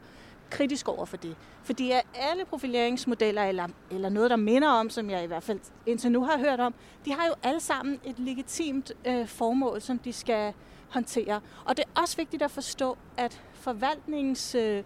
kritisk 0.51 0.89
over 0.89 1.05
for 1.05 1.17
det. 1.17 1.37
Fordi 1.63 1.91
at 1.91 2.03
alle 2.15 2.45
profileringsmodeller, 2.45 3.45
eller, 3.45 3.69
eller 3.91 4.09
noget, 4.09 4.31
der 4.31 4.37
minder 4.37 4.69
om, 4.69 4.91
som 4.91 5.11
jeg 5.11 5.25
i 5.25 5.27
hvert 5.27 5.43
fald 5.43 5.61
indtil 5.87 6.13
nu 6.13 6.25
har 6.25 6.39
hørt 6.39 6.61
om, 6.61 6.75
de 7.05 7.13
har 7.13 7.27
jo 7.27 7.35
alle 7.43 7.61
sammen 7.61 8.01
et 8.05 8.19
legitimt 8.19 8.93
øh, 9.07 9.27
formål, 9.27 9.81
som 9.81 9.99
de 9.99 10.13
skal 10.13 10.55
håndtere. 10.89 11.41
Og 11.65 11.77
det 11.77 11.85
er 11.85 12.01
også 12.01 12.17
vigtigt 12.17 12.43
at 12.43 12.51
forstå, 12.51 12.97
at 13.17 13.41
forvaltningens 13.55 14.55
øh, 14.55 14.83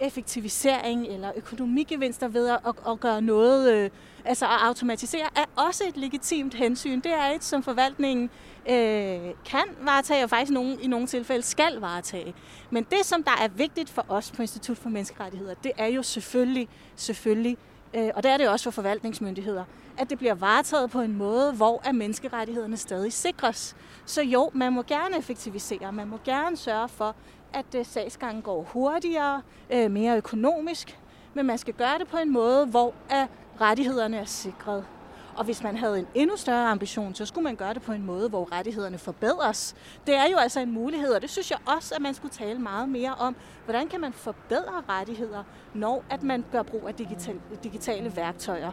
effektivisering 0.00 1.06
eller 1.06 1.32
økonomigevinster 1.36 2.28
ved 2.28 2.48
at, 2.48 2.58
at, 2.66 2.74
at 2.88 3.00
gøre 3.00 3.22
noget, 3.22 3.74
øh, 3.74 3.90
altså 4.24 4.44
at 4.44 4.58
automatisere, 4.60 5.26
er 5.36 5.44
også 5.56 5.84
et 5.88 5.96
legitimt 5.96 6.54
hensyn. 6.54 7.00
Det 7.00 7.12
er 7.12 7.24
et, 7.24 7.44
som 7.44 7.62
forvaltningen 7.62 8.30
øh, 8.68 9.34
kan 9.44 9.64
varetage, 9.80 10.24
og 10.24 10.30
faktisk 10.30 10.52
nogen, 10.52 10.80
i 10.80 10.86
nogle 10.86 11.06
tilfælde 11.06 11.42
skal 11.42 11.74
varetage. 11.80 12.34
Men 12.70 12.84
det, 12.90 13.04
som 13.04 13.22
der 13.22 13.42
er 13.42 13.48
vigtigt 13.48 13.90
for 13.90 14.06
os 14.08 14.30
på 14.30 14.42
Institut 14.42 14.78
for 14.78 14.88
Menneskerettigheder, 14.88 15.54
det 15.54 15.72
er 15.76 15.86
jo 15.86 16.02
selvfølgelig, 16.02 16.68
selvfølgelig, 16.96 17.56
øh, 17.94 18.10
og 18.14 18.22
det 18.22 18.30
er 18.30 18.36
det 18.36 18.48
også 18.48 18.64
for 18.64 18.70
forvaltningsmyndigheder, 18.70 19.64
at 19.98 20.10
det 20.10 20.18
bliver 20.18 20.34
varetaget 20.34 20.90
på 20.90 21.00
en 21.00 21.16
måde, 21.16 21.52
hvor 21.52 21.80
at 21.84 21.94
menneskerettighederne 21.94 22.76
stadig 22.76 23.12
sikres. 23.12 23.76
Så 24.06 24.22
jo, 24.22 24.50
man 24.54 24.72
må 24.72 24.82
gerne 24.82 25.18
effektivisere, 25.18 25.92
man 25.92 26.08
må 26.08 26.18
gerne 26.24 26.56
sørge 26.56 26.88
for, 26.88 27.16
at 27.52 27.74
øh, 27.76 27.86
sagsgangen 27.86 28.42
går 28.42 28.62
hurtigere, 28.62 29.42
øh, 29.70 29.90
mere 29.90 30.16
økonomisk, 30.16 30.98
men 31.34 31.46
man 31.46 31.58
skal 31.58 31.74
gøre 31.74 31.98
det 31.98 32.08
på 32.08 32.16
en 32.16 32.32
måde, 32.32 32.66
hvor 32.66 32.94
at 33.10 33.28
rettighederne 33.60 34.16
er 34.16 34.24
sikret. 34.24 34.84
Og 35.36 35.44
hvis 35.44 35.62
man 35.62 35.76
havde 35.76 35.98
en 35.98 36.06
endnu 36.14 36.36
større 36.36 36.70
ambition, 36.70 37.14
så 37.14 37.26
skulle 37.26 37.44
man 37.44 37.56
gøre 37.56 37.74
det 37.74 37.82
på 37.82 37.92
en 37.92 38.06
måde, 38.06 38.28
hvor 38.28 38.52
rettighederne 38.52 38.98
forbedres. 38.98 39.74
Det 40.06 40.14
er 40.14 40.24
jo 40.32 40.36
altså 40.36 40.60
en 40.60 40.72
mulighed, 40.72 41.14
og 41.14 41.22
det 41.22 41.30
synes 41.30 41.50
jeg 41.50 41.58
også, 41.76 41.94
at 41.94 42.02
man 42.02 42.14
skulle 42.14 42.32
tale 42.32 42.58
meget 42.58 42.88
mere 42.88 43.14
om. 43.14 43.36
Hvordan 43.64 43.88
kan 43.88 44.00
man 44.00 44.12
forbedre 44.12 44.82
rettigheder, 44.88 45.44
når 45.74 46.04
at 46.10 46.22
man 46.22 46.44
gør 46.52 46.62
brug 46.62 46.88
af 46.88 46.94
digitale, 46.94 47.40
digitale 47.62 48.16
værktøjer? 48.16 48.70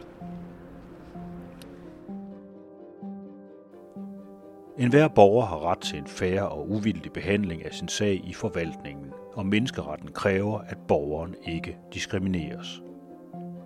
En 4.82 4.90
hver 4.90 5.08
borger 5.08 5.46
har 5.46 5.70
ret 5.70 5.78
til 5.78 5.98
en 5.98 6.06
færre 6.06 6.48
og 6.48 6.70
uvildig 6.70 7.12
behandling 7.12 7.64
af 7.64 7.74
sin 7.74 7.88
sag 7.88 8.20
i 8.24 8.32
forvaltningen, 8.34 9.06
og 9.34 9.46
menneskeretten 9.46 10.08
kræver, 10.12 10.58
at 10.58 10.78
borgeren 10.88 11.34
ikke 11.46 11.78
diskrimineres. 11.94 12.82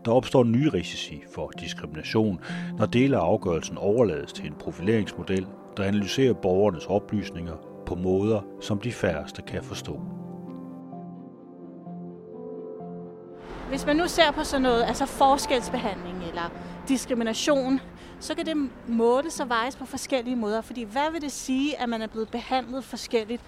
Der 0.04 0.12
opstår 0.12 0.44
nye 0.44 0.68
risici 0.68 1.22
for 1.34 1.50
diskrimination, 1.60 2.40
når 2.78 2.86
dele 2.86 3.16
af 3.16 3.20
afgørelsen 3.20 3.78
overlades 3.78 4.32
til 4.32 4.46
en 4.46 4.54
profileringsmodel, 4.54 5.46
der 5.76 5.84
analyserer 5.84 6.32
borgernes 6.32 6.86
oplysninger 6.86 7.82
på 7.86 7.94
måder, 7.94 8.40
som 8.60 8.80
de 8.80 8.92
færreste 8.92 9.42
kan 9.42 9.62
forstå. 9.62 10.00
Hvis 13.68 13.86
man 13.86 13.96
nu 13.96 14.08
ser 14.08 14.30
på 14.34 14.44
sådan 14.44 14.62
noget, 14.62 14.82
altså 14.82 15.06
forskelsbehandling 15.06 16.16
eller 16.28 16.52
diskrimination, 16.88 17.80
så 18.20 18.34
kan 18.34 18.46
det 18.46 18.70
måles 18.88 19.40
og 19.40 19.48
vejes 19.48 19.76
på 19.76 19.86
forskellige 19.86 20.36
måder. 20.36 20.60
Fordi 20.60 20.82
hvad 20.82 21.10
vil 21.12 21.20
det 21.20 21.32
sige, 21.32 21.80
at 21.80 21.88
man 21.88 22.02
er 22.02 22.06
blevet 22.06 22.28
behandlet 22.28 22.84
forskelligt? 22.84 23.42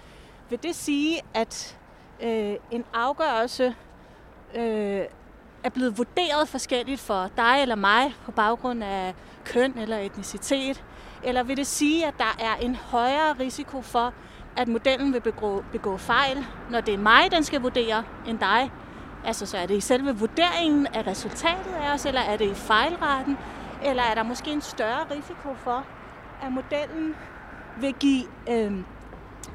Vil 0.49 0.63
det 0.63 0.75
sige, 0.75 1.21
at 1.33 1.77
øh, 2.23 2.55
en 2.71 2.85
afgørelse 2.93 3.75
øh, 4.55 5.01
er 5.63 5.69
blevet 5.73 5.97
vurderet 5.97 6.47
forskelligt 6.47 6.99
for 7.01 7.29
dig 7.37 7.61
eller 7.61 7.75
mig 7.75 8.15
på 8.25 8.31
baggrund 8.31 8.83
af 8.83 9.13
køn 9.45 9.77
eller 9.77 9.97
etnicitet? 9.97 10.83
Eller 11.23 11.43
vil 11.43 11.57
det 11.57 11.67
sige, 11.67 12.05
at 12.07 12.13
der 12.17 12.37
er 12.39 12.55
en 12.55 12.75
højere 12.75 13.33
risiko 13.39 13.81
for, 13.81 14.13
at 14.57 14.67
modellen 14.67 15.13
vil 15.13 15.21
begå, 15.21 15.63
begå 15.71 15.97
fejl, 15.97 16.45
når 16.69 16.81
det 16.81 16.93
er 16.93 16.97
mig, 16.97 17.31
den 17.31 17.43
skal 17.43 17.61
vurdere, 17.61 18.03
end 18.27 18.39
dig? 18.39 18.71
Altså, 19.25 19.45
så 19.45 19.57
er 19.57 19.65
det 19.65 19.75
i 19.77 19.79
selve 19.79 20.17
vurderingen 20.17 20.87
af 20.87 21.07
resultatet 21.07 21.73
af 21.81 21.93
os, 21.93 22.05
eller 22.05 22.21
er 22.21 22.37
det 22.37 22.51
i 22.51 22.53
fejlretten? 22.53 23.37
Eller 23.83 24.03
er 24.03 24.15
der 24.15 24.23
måske 24.23 24.51
en 24.51 24.61
større 24.61 25.05
risiko 25.11 25.55
for, 25.63 25.85
at 26.43 26.51
modellen 26.51 27.15
vil 27.77 27.93
give 27.93 28.25
øh, 28.49 28.73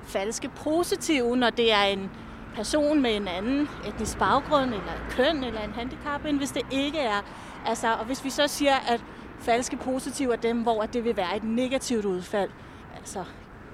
falske 0.07 0.49
positive, 0.49 1.37
når 1.37 1.51
det 1.51 1.73
er 1.73 1.83
en 1.83 2.11
person 2.55 3.03
med 3.03 3.17
en 3.17 3.29
anden 3.29 3.69
etnisk 3.87 4.19
baggrund, 4.19 4.71
eller 4.71 4.93
køn, 5.11 5.45
eller 5.45 5.61
en 5.61 5.73
handicap, 5.73 6.25
end 6.25 6.39
hvis 6.39 6.51
det 6.51 6.63
ikke 6.71 6.99
er. 6.99 7.21
Altså, 7.67 7.95
og 7.95 8.05
hvis 8.05 8.25
vi 8.25 8.31
så 8.31 8.47
siger, 8.47 8.75
at 8.75 9.05
falske 9.41 9.77
positive 9.77 10.33
er 10.33 10.37
dem, 10.37 10.63
hvor 10.63 10.83
det 10.83 11.05
vil 11.05 11.17
være 11.17 11.37
et 11.37 11.45
negativt 11.45 12.05
udfald. 12.05 12.51
Altså, 12.97 13.25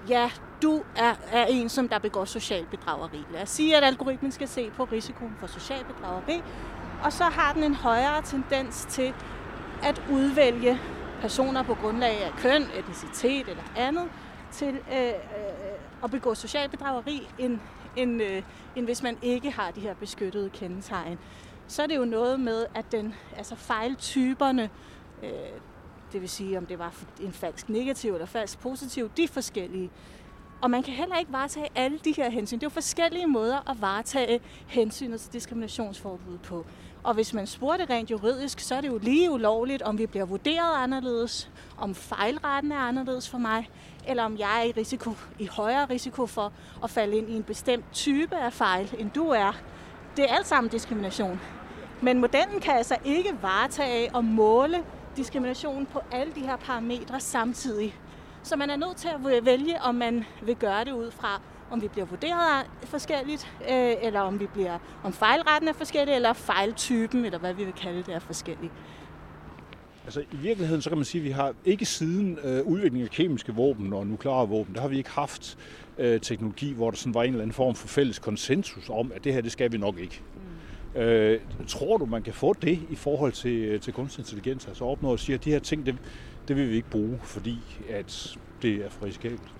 ja, 0.08 0.30
du 0.62 0.82
er, 0.96 1.14
er 1.32 1.46
en, 1.46 1.68
som 1.68 1.88
der 1.88 1.98
begår 1.98 2.24
social 2.24 2.66
bedrageri. 2.70 3.24
Lad 3.32 3.42
os 3.42 3.50
sige, 3.50 3.76
at 3.76 3.84
algoritmen 3.84 4.32
skal 4.32 4.48
se 4.48 4.70
på 4.70 4.84
risikoen 4.84 5.36
for 5.38 5.46
social 5.46 5.84
bedrageri, 5.84 6.42
og 7.04 7.12
så 7.12 7.24
har 7.24 7.52
den 7.52 7.64
en 7.64 7.74
højere 7.74 8.22
tendens 8.22 8.86
til 8.90 9.14
at 9.82 10.02
udvælge 10.10 10.80
personer 11.20 11.62
på 11.62 11.74
grundlag 11.74 12.24
af 12.24 12.32
køn, 12.38 12.62
etnicitet 12.62 13.48
eller 13.48 13.62
andet, 13.76 14.08
til 14.52 14.74
øh, 14.92 15.08
øh, 15.08 15.14
at 16.04 16.10
begå 16.10 16.34
social 16.34 16.68
bedrageri, 16.68 17.28
end, 17.38 17.58
end, 17.96 18.22
øh, 18.22 18.42
end 18.76 18.84
hvis 18.84 19.02
man 19.02 19.16
ikke 19.22 19.50
har 19.50 19.70
de 19.70 19.80
her 19.80 19.94
beskyttede 19.94 20.50
kendetegn. 20.50 21.18
Så 21.66 21.82
er 21.82 21.86
det 21.86 21.96
jo 21.96 22.04
noget 22.04 22.40
med, 22.40 22.66
at 22.74 22.92
den, 22.92 23.14
altså 23.36 23.54
fejltyperne, 23.56 24.70
øh, 25.22 25.30
det 26.12 26.20
vil 26.20 26.28
sige, 26.28 26.58
om 26.58 26.66
det 26.66 26.78
var 26.78 26.94
en 27.20 27.32
falsk 27.32 27.68
negativ 27.68 28.12
eller 28.12 28.26
falsk 28.26 28.58
positiv, 28.58 29.10
de 29.16 29.24
er 29.24 29.28
forskellige. 29.28 29.90
Og 30.60 30.70
man 30.70 30.82
kan 30.82 30.94
heller 30.94 31.18
ikke 31.18 31.32
varetage 31.32 31.68
alle 31.74 31.98
de 31.98 32.12
her 32.12 32.30
hensyn. 32.30 32.56
Det 32.58 32.62
er 32.62 32.66
jo 32.66 32.70
forskellige 32.70 33.26
måder 33.26 33.70
at 33.70 33.80
varetage 33.80 34.40
hensynet 34.66 35.20
til 35.20 35.32
diskriminationsforbud 35.32 36.38
på. 36.38 36.66
Og 37.02 37.14
hvis 37.14 37.34
man 37.34 37.46
spurgte 37.46 37.84
rent 37.90 38.10
juridisk, 38.10 38.60
så 38.60 38.74
er 38.74 38.80
det 38.80 38.88
jo 38.88 38.98
lige 38.98 39.30
ulovligt, 39.30 39.82
om 39.82 39.98
vi 39.98 40.06
bliver 40.06 40.24
vurderet 40.24 40.82
anderledes, 40.82 41.50
om 41.78 41.94
fejlretten 41.94 42.72
er 42.72 42.78
anderledes 42.78 43.28
for 43.28 43.38
mig, 43.38 43.70
eller 44.08 44.24
om 44.24 44.38
jeg 44.38 44.60
er 44.60 44.64
i, 44.64 44.70
risiko, 44.70 45.14
i 45.38 45.46
højere 45.46 45.84
risiko 45.84 46.26
for 46.26 46.52
at 46.84 46.90
falde 46.90 47.16
ind 47.16 47.30
i 47.30 47.36
en 47.36 47.42
bestemt 47.42 47.84
type 47.92 48.36
af 48.36 48.52
fejl, 48.52 48.94
end 48.98 49.10
du 49.10 49.28
er. 49.28 49.52
Det 50.16 50.30
er 50.30 50.34
alt 50.34 50.46
sammen 50.46 50.70
diskrimination. 50.70 51.40
Men 52.02 52.20
modellen 52.20 52.60
kan 52.60 52.74
altså 52.74 52.96
ikke 53.04 53.42
varetage 53.42 54.14
og 54.14 54.24
måle 54.24 54.84
diskrimination 55.16 55.86
på 55.86 56.00
alle 56.12 56.32
de 56.34 56.40
her 56.40 56.56
parametre 56.56 57.20
samtidig. 57.20 57.96
Så 58.42 58.56
man 58.56 58.70
er 58.70 58.76
nødt 58.76 58.96
til 58.96 59.08
at 59.08 59.44
vælge, 59.44 59.82
om 59.82 59.94
man 59.94 60.24
vil 60.42 60.56
gøre 60.56 60.84
det 60.84 60.92
ud 60.92 61.10
fra, 61.10 61.40
om 61.70 61.82
vi 61.82 61.88
bliver 61.88 62.06
vurderet 62.06 62.66
forskelligt, 62.84 63.52
øh, 63.70 63.92
eller 64.02 64.20
om 64.20 64.40
vi 64.40 64.46
bliver 64.46 64.78
om 65.02 65.12
fejlretten 65.12 65.68
er 65.68 65.72
forskellig, 65.72 66.14
eller 66.14 66.32
fejltypen, 66.32 67.24
eller 67.24 67.38
hvad 67.38 67.54
vi 67.54 67.64
vil 67.64 67.72
kalde 67.72 68.02
det, 68.02 68.14
er 68.14 68.18
forskelligt. 68.18 68.72
Altså 70.04 70.20
i 70.20 70.36
virkeligheden, 70.36 70.82
så 70.82 70.90
kan 70.90 70.98
man 70.98 71.04
sige, 71.04 71.20
at 71.20 71.24
vi 71.24 71.30
har 71.30 71.54
ikke 71.64 71.84
siden 71.84 72.38
øh, 72.44 72.66
udviklingen 72.66 73.02
af 73.02 73.10
kemiske 73.10 73.54
våben 73.54 73.92
og 73.92 74.06
nukleare 74.06 74.48
våben, 74.48 74.74
der 74.74 74.80
har 74.80 74.88
vi 74.88 74.96
ikke 74.96 75.10
haft 75.10 75.58
øh, 75.98 76.20
teknologi, 76.20 76.72
hvor 76.72 76.90
der 76.90 76.96
sådan 76.96 77.14
var 77.14 77.22
en 77.22 77.30
eller 77.30 77.42
anden 77.42 77.54
form 77.54 77.74
for 77.74 77.88
fælles 77.88 78.18
konsensus 78.18 78.88
om, 78.88 79.12
at 79.14 79.24
det 79.24 79.32
her, 79.32 79.40
det 79.40 79.52
skal 79.52 79.72
vi 79.72 79.78
nok 79.78 79.98
ikke. 79.98 80.22
Mm. 80.94 81.00
Øh, 81.00 81.40
tror 81.66 81.96
du, 81.96 82.06
man 82.06 82.22
kan 82.22 82.34
få 82.34 82.52
det 82.52 82.78
i 82.90 82.94
forhold 82.94 83.32
til, 83.32 83.58
øh, 83.58 83.80
til 83.80 83.92
kunstig 83.92 84.22
intelligens? 84.22 84.66
Altså 84.66 84.84
opnå 84.84 85.12
at 85.12 85.20
sige, 85.20 85.34
at 85.34 85.44
de 85.44 85.50
her 85.50 85.58
ting, 85.58 85.86
det, 85.86 85.96
det 86.48 86.56
vil 86.56 86.70
vi 86.70 86.76
ikke 86.76 86.90
bruge, 86.90 87.18
fordi 87.22 87.58
at 87.88 88.36
det 88.62 88.74
er 88.74 88.90
for 88.90 89.04
risikabelt? 89.04 89.59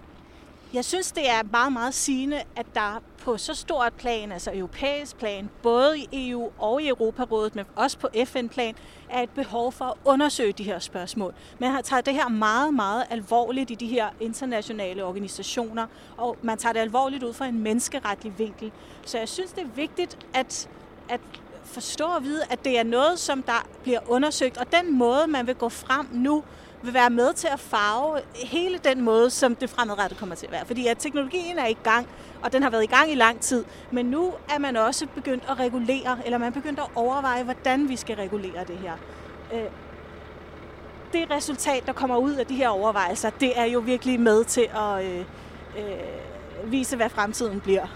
Jeg 0.75 0.85
synes, 0.85 1.13
det 1.13 1.31
er 1.31 1.43
meget, 1.51 1.73
meget 1.73 1.95
sigende, 1.95 2.43
at 2.57 2.67
der 2.75 3.03
på 3.19 3.39
så 3.39 3.55
stort 3.55 3.93
plan, 3.93 4.33
altså 4.33 4.51
europæisk 4.55 5.17
plan, 5.17 5.51
både 5.63 5.99
i 5.99 6.09
EU 6.13 6.51
og 6.59 6.83
i 6.83 6.89
Europarådet, 6.89 7.55
men 7.55 7.65
også 7.77 7.99
på 7.99 8.09
FN-plan, 8.25 8.75
er 9.09 9.23
et 9.23 9.31
behov 9.31 9.73
for 9.73 9.85
at 9.85 9.95
undersøge 10.05 10.53
de 10.53 10.65
her 10.65 10.79
spørgsmål. 10.79 11.35
Man 11.59 11.71
har 11.71 11.81
taget 11.81 12.07
det 12.07 12.15
her 12.15 12.29
meget, 12.29 12.75
meget 12.75 13.05
alvorligt 13.11 13.71
i 13.71 13.75
de 13.75 13.87
her 13.87 14.09
internationale 14.21 15.05
organisationer, 15.05 15.87
og 16.17 16.37
man 16.43 16.59
tager 16.59 16.73
det 16.73 16.81
alvorligt 16.81 17.23
ud 17.23 17.33
fra 17.33 17.47
en 17.47 17.59
menneskeretlig 17.59 18.39
vinkel. 18.39 18.73
Så 19.07 19.19
jeg 19.19 19.29
synes, 19.29 19.53
det 19.53 19.63
er 19.63 19.75
vigtigt 19.77 20.27
at, 20.35 20.69
at 21.09 21.21
forstå 21.65 22.05
og 22.05 22.25
vide, 22.25 22.43
at 22.51 22.65
det 22.65 22.79
er 22.79 22.85
noget, 22.85 23.19
som 23.19 23.43
der 23.43 23.67
bliver 23.83 24.01
undersøgt, 24.09 24.57
og 24.59 24.73
den 24.73 24.99
måde, 24.99 25.27
man 25.27 25.47
vil 25.47 25.55
gå 25.55 25.69
frem 25.69 26.09
nu, 26.13 26.45
vil 26.83 26.95
være 26.95 27.11
med 27.11 27.33
til 27.33 27.49
at 27.53 27.61
farve 27.61 28.21
hele 28.35 28.79
den 28.79 29.01
måde, 29.01 29.31
som 29.31 29.55
det 29.55 29.71
fremadrettet 29.71 30.19
kommer 30.19 30.35
til 30.35 30.47
at 30.47 30.53
være. 30.53 30.67
Fordi 30.67 30.87
at 30.87 30.99
teknologien 30.99 31.59
er 31.59 31.67
i 31.67 31.77
gang, 31.83 32.09
og 32.43 32.53
den 32.53 32.63
har 32.63 32.71
været 32.71 32.83
i 32.83 32.87
gang 32.87 33.13
i 33.13 33.15
lang 33.15 33.41
tid, 33.41 33.65
men 33.91 34.07
nu 34.07 34.33
er 34.55 34.59
man 34.59 34.77
også 34.77 35.07
begyndt 35.15 35.45
at 35.49 35.59
regulere, 35.59 36.19
eller 36.25 36.39
man 36.39 36.49
er 36.49 36.53
begyndt 36.53 36.79
at 36.79 36.87
overveje, 36.95 37.43
hvordan 37.43 37.89
vi 37.89 37.97
skal 37.97 38.17
regulere 38.17 38.65
det 38.65 38.79
her. 38.79 38.93
Øh, 39.53 39.71
det 41.13 41.31
resultat, 41.31 41.87
der 41.87 41.93
kommer 41.93 42.17
ud 42.17 42.33
af 42.33 42.47
de 42.47 42.55
her 42.55 42.69
overvejelser, 42.69 43.31
det 43.31 43.59
er 43.59 43.65
jo 43.65 43.79
virkelig 43.79 44.21
med 44.21 44.45
til 44.45 44.69
at 44.75 45.05
øh, 45.05 45.25
øh, 45.79 46.73
vise, 46.73 46.97
hvad 46.97 47.09
fremtiden 47.09 47.61
bliver. 47.61 47.87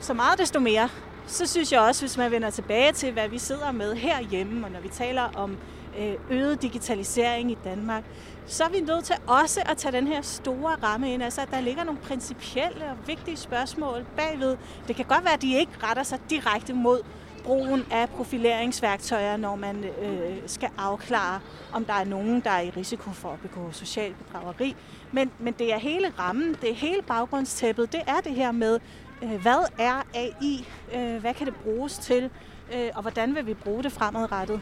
Så 0.00 0.14
meget 0.14 0.38
desto 0.38 0.60
mere, 0.60 0.88
så 1.26 1.46
synes 1.46 1.72
jeg 1.72 1.80
også, 1.80 2.02
hvis 2.02 2.16
man 2.16 2.30
vender 2.30 2.50
tilbage 2.50 2.92
til, 2.92 3.12
hvad 3.12 3.28
vi 3.28 3.38
sidder 3.38 3.72
med 3.72 3.94
herhjemme, 3.94 4.66
og 4.66 4.72
når 4.72 4.80
vi 4.80 4.88
taler 4.88 5.22
om 5.22 5.56
Øh, 5.98 6.14
øget 6.30 6.62
digitalisering 6.62 7.50
i 7.50 7.58
Danmark, 7.64 8.04
så 8.46 8.64
er 8.64 8.68
vi 8.68 8.80
nødt 8.80 9.04
til 9.04 9.16
også 9.26 9.62
at 9.66 9.76
tage 9.76 9.92
den 9.92 10.06
her 10.06 10.22
store 10.22 10.76
ramme 10.82 11.12
ind. 11.12 11.22
Altså, 11.22 11.40
at 11.40 11.50
der 11.50 11.60
ligger 11.60 11.84
nogle 11.84 12.00
principielle 12.00 12.84
og 12.90 12.96
vigtige 13.06 13.36
spørgsmål 13.36 14.06
bagved. 14.16 14.56
Det 14.88 14.96
kan 14.96 15.04
godt 15.04 15.24
være, 15.24 15.34
at 15.34 15.42
de 15.42 15.58
ikke 15.58 15.72
retter 15.82 16.02
sig 16.02 16.18
direkte 16.30 16.72
mod 16.72 17.00
brugen 17.44 17.84
af 17.90 18.08
profileringsværktøjer, 18.08 19.36
når 19.36 19.56
man 19.56 19.84
øh, 19.84 20.36
skal 20.46 20.68
afklare, 20.78 21.40
om 21.72 21.84
der 21.84 21.92
er 21.92 22.04
nogen, 22.04 22.40
der 22.40 22.50
er 22.50 22.60
i 22.60 22.70
risiko 22.70 23.10
for 23.10 23.28
at 23.28 23.40
begå 23.40 23.72
social 23.72 24.14
bedrageri. 24.14 24.76
Men, 25.12 25.30
men 25.38 25.54
det 25.58 25.72
er 25.72 25.78
hele 25.78 26.12
rammen, 26.18 26.56
det 26.60 26.70
er 26.70 26.74
hele 26.74 27.02
baggrundstæppet. 27.02 27.92
Det 27.92 28.00
er 28.06 28.20
det 28.24 28.32
her 28.32 28.52
med, 28.52 28.78
øh, 29.22 29.42
hvad 29.42 29.68
er 29.78 30.02
AI? 30.14 30.66
Øh, 30.94 31.20
hvad 31.20 31.34
kan 31.34 31.46
det 31.46 31.54
bruges 31.54 31.98
til? 31.98 32.30
Øh, 32.74 32.90
og 32.94 33.02
hvordan 33.02 33.34
vil 33.34 33.46
vi 33.46 33.54
bruge 33.54 33.82
det 33.82 33.92
fremadrettet? 33.92 34.60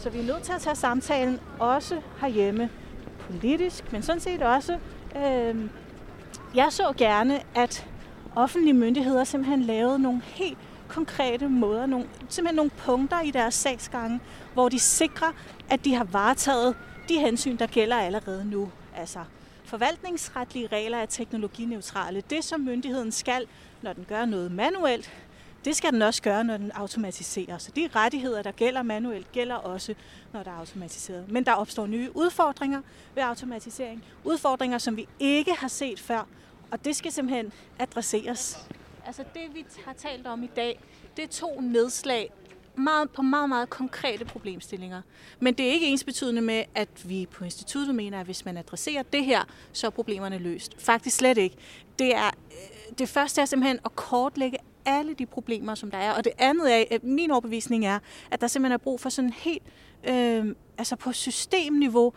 Så 0.00 0.10
vi 0.10 0.18
er 0.18 0.22
nødt 0.22 0.42
til 0.42 0.52
at 0.52 0.60
tage 0.60 0.76
samtalen 0.76 1.40
også 1.58 2.00
herhjemme 2.20 2.70
politisk, 3.18 3.92
men 3.92 4.02
sådan 4.02 4.20
set 4.20 4.42
også, 4.42 4.78
øh, 5.16 5.56
jeg 6.54 6.66
så 6.70 6.92
gerne, 6.96 7.40
at 7.54 7.86
offentlige 8.36 8.74
myndigheder 8.74 9.24
simpelthen 9.24 9.62
lavede 9.62 9.98
nogle 9.98 10.20
helt 10.24 10.58
konkrete 10.88 11.48
måder, 11.48 11.86
nogle, 11.86 12.06
simpelthen 12.28 12.56
nogle 12.56 12.70
punkter 12.70 13.20
i 13.20 13.30
deres 13.30 13.54
sagsgange, 13.54 14.20
hvor 14.54 14.68
de 14.68 14.78
sikrer, 14.78 15.32
at 15.70 15.84
de 15.84 15.94
har 15.94 16.04
varetaget 16.04 16.76
de 17.08 17.18
hensyn, 17.18 17.56
der 17.56 17.66
gælder 17.66 17.96
allerede 17.96 18.50
nu. 18.50 18.70
Altså, 18.96 19.20
forvaltningsretlige 19.64 20.66
regler 20.66 20.98
er 20.98 21.06
teknologineutrale. 21.06 22.22
Det, 22.30 22.44
som 22.44 22.60
myndigheden 22.60 23.12
skal, 23.12 23.46
når 23.82 23.92
den 23.92 24.04
gør 24.08 24.24
noget 24.24 24.52
manuelt, 24.52 25.10
det 25.64 25.76
skal 25.76 25.92
den 25.92 26.02
også 26.02 26.22
gøre, 26.22 26.44
når 26.44 26.56
den 26.56 26.72
automatiserer. 26.72 27.58
Så 27.58 27.70
de 27.76 27.88
rettigheder, 27.94 28.42
der 28.42 28.50
gælder 28.50 28.82
manuelt, 28.82 29.32
gælder 29.32 29.54
også, 29.54 29.94
når 30.32 30.42
der 30.42 30.50
er 30.50 30.54
automatiseret. 30.54 31.30
Men 31.30 31.44
der 31.44 31.52
opstår 31.52 31.86
nye 31.86 32.10
udfordringer 32.16 32.82
ved 33.14 33.22
automatisering. 33.22 34.04
Udfordringer, 34.24 34.78
som 34.78 34.96
vi 34.96 35.08
ikke 35.18 35.54
har 35.54 35.68
set 35.68 36.00
før, 36.00 36.26
og 36.70 36.84
det 36.84 36.96
skal 36.96 37.12
simpelthen 37.12 37.52
adresseres. 37.78 38.66
Altså 39.06 39.24
det, 39.34 39.42
vi 39.54 39.64
har 39.84 39.92
talt 39.92 40.26
om 40.26 40.42
i 40.42 40.50
dag, 40.56 40.80
det 41.16 41.24
er 41.24 41.28
to 41.28 41.60
nedslag 41.60 42.30
meget, 42.76 43.10
på 43.10 43.22
meget, 43.22 43.48
meget 43.48 43.70
konkrete 43.70 44.24
problemstillinger. 44.24 45.02
Men 45.40 45.54
det 45.54 45.68
er 45.68 45.72
ikke 45.72 45.86
ens 45.86 46.04
betydende 46.04 46.42
med, 46.42 46.64
at 46.74 46.88
vi 47.04 47.26
på 47.30 47.44
instituttet 47.44 47.94
mener, 47.94 48.20
at 48.20 48.26
hvis 48.26 48.44
man 48.44 48.56
adresserer 48.56 49.02
det 49.02 49.24
her, 49.24 49.44
så 49.72 49.86
er 49.86 49.90
problemerne 49.90 50.38
løst. 50.38 50.74
Faktisk 50.78 51.16
slet 51.16 51.38
ikke. 51.38 51.56
Det, 51.98 52.14
er, 52.14 52.26
øh, 52.26 52.98
det 52.98 53.08
første 53.08 53.40
er 53.40 53.44
simpelthen 53.44 53.78
at 53.84 53.96
kortlægge 53.96 54.58
alle 54.84 55.14
de 55.14 55.26
problemer, 55.26 55.74
som 55.74 55.90
der 55.90 55.98
er. 55.98 56.12
Og 56.12 56.24
det 56.24 56.32
andet 56.38 56.74
er, 56.80 56.84
at 56.90 57.04
min 57.04 57.30
overbevisning 57.30 57.86
er, 57.86 57.98
at 58.30 58.40
der 58.40 58.46
simpelthen 58.46 58.72
er 58.72 58.78
brug 58.78 59.00
for 59.00 59.08
sådan 59.08 59.30
helt, 59.30 59.62
øh, 60.08 60.54
altså 60.78 60.96
på 60.96 61.12
systemniveau, 61.12 62.12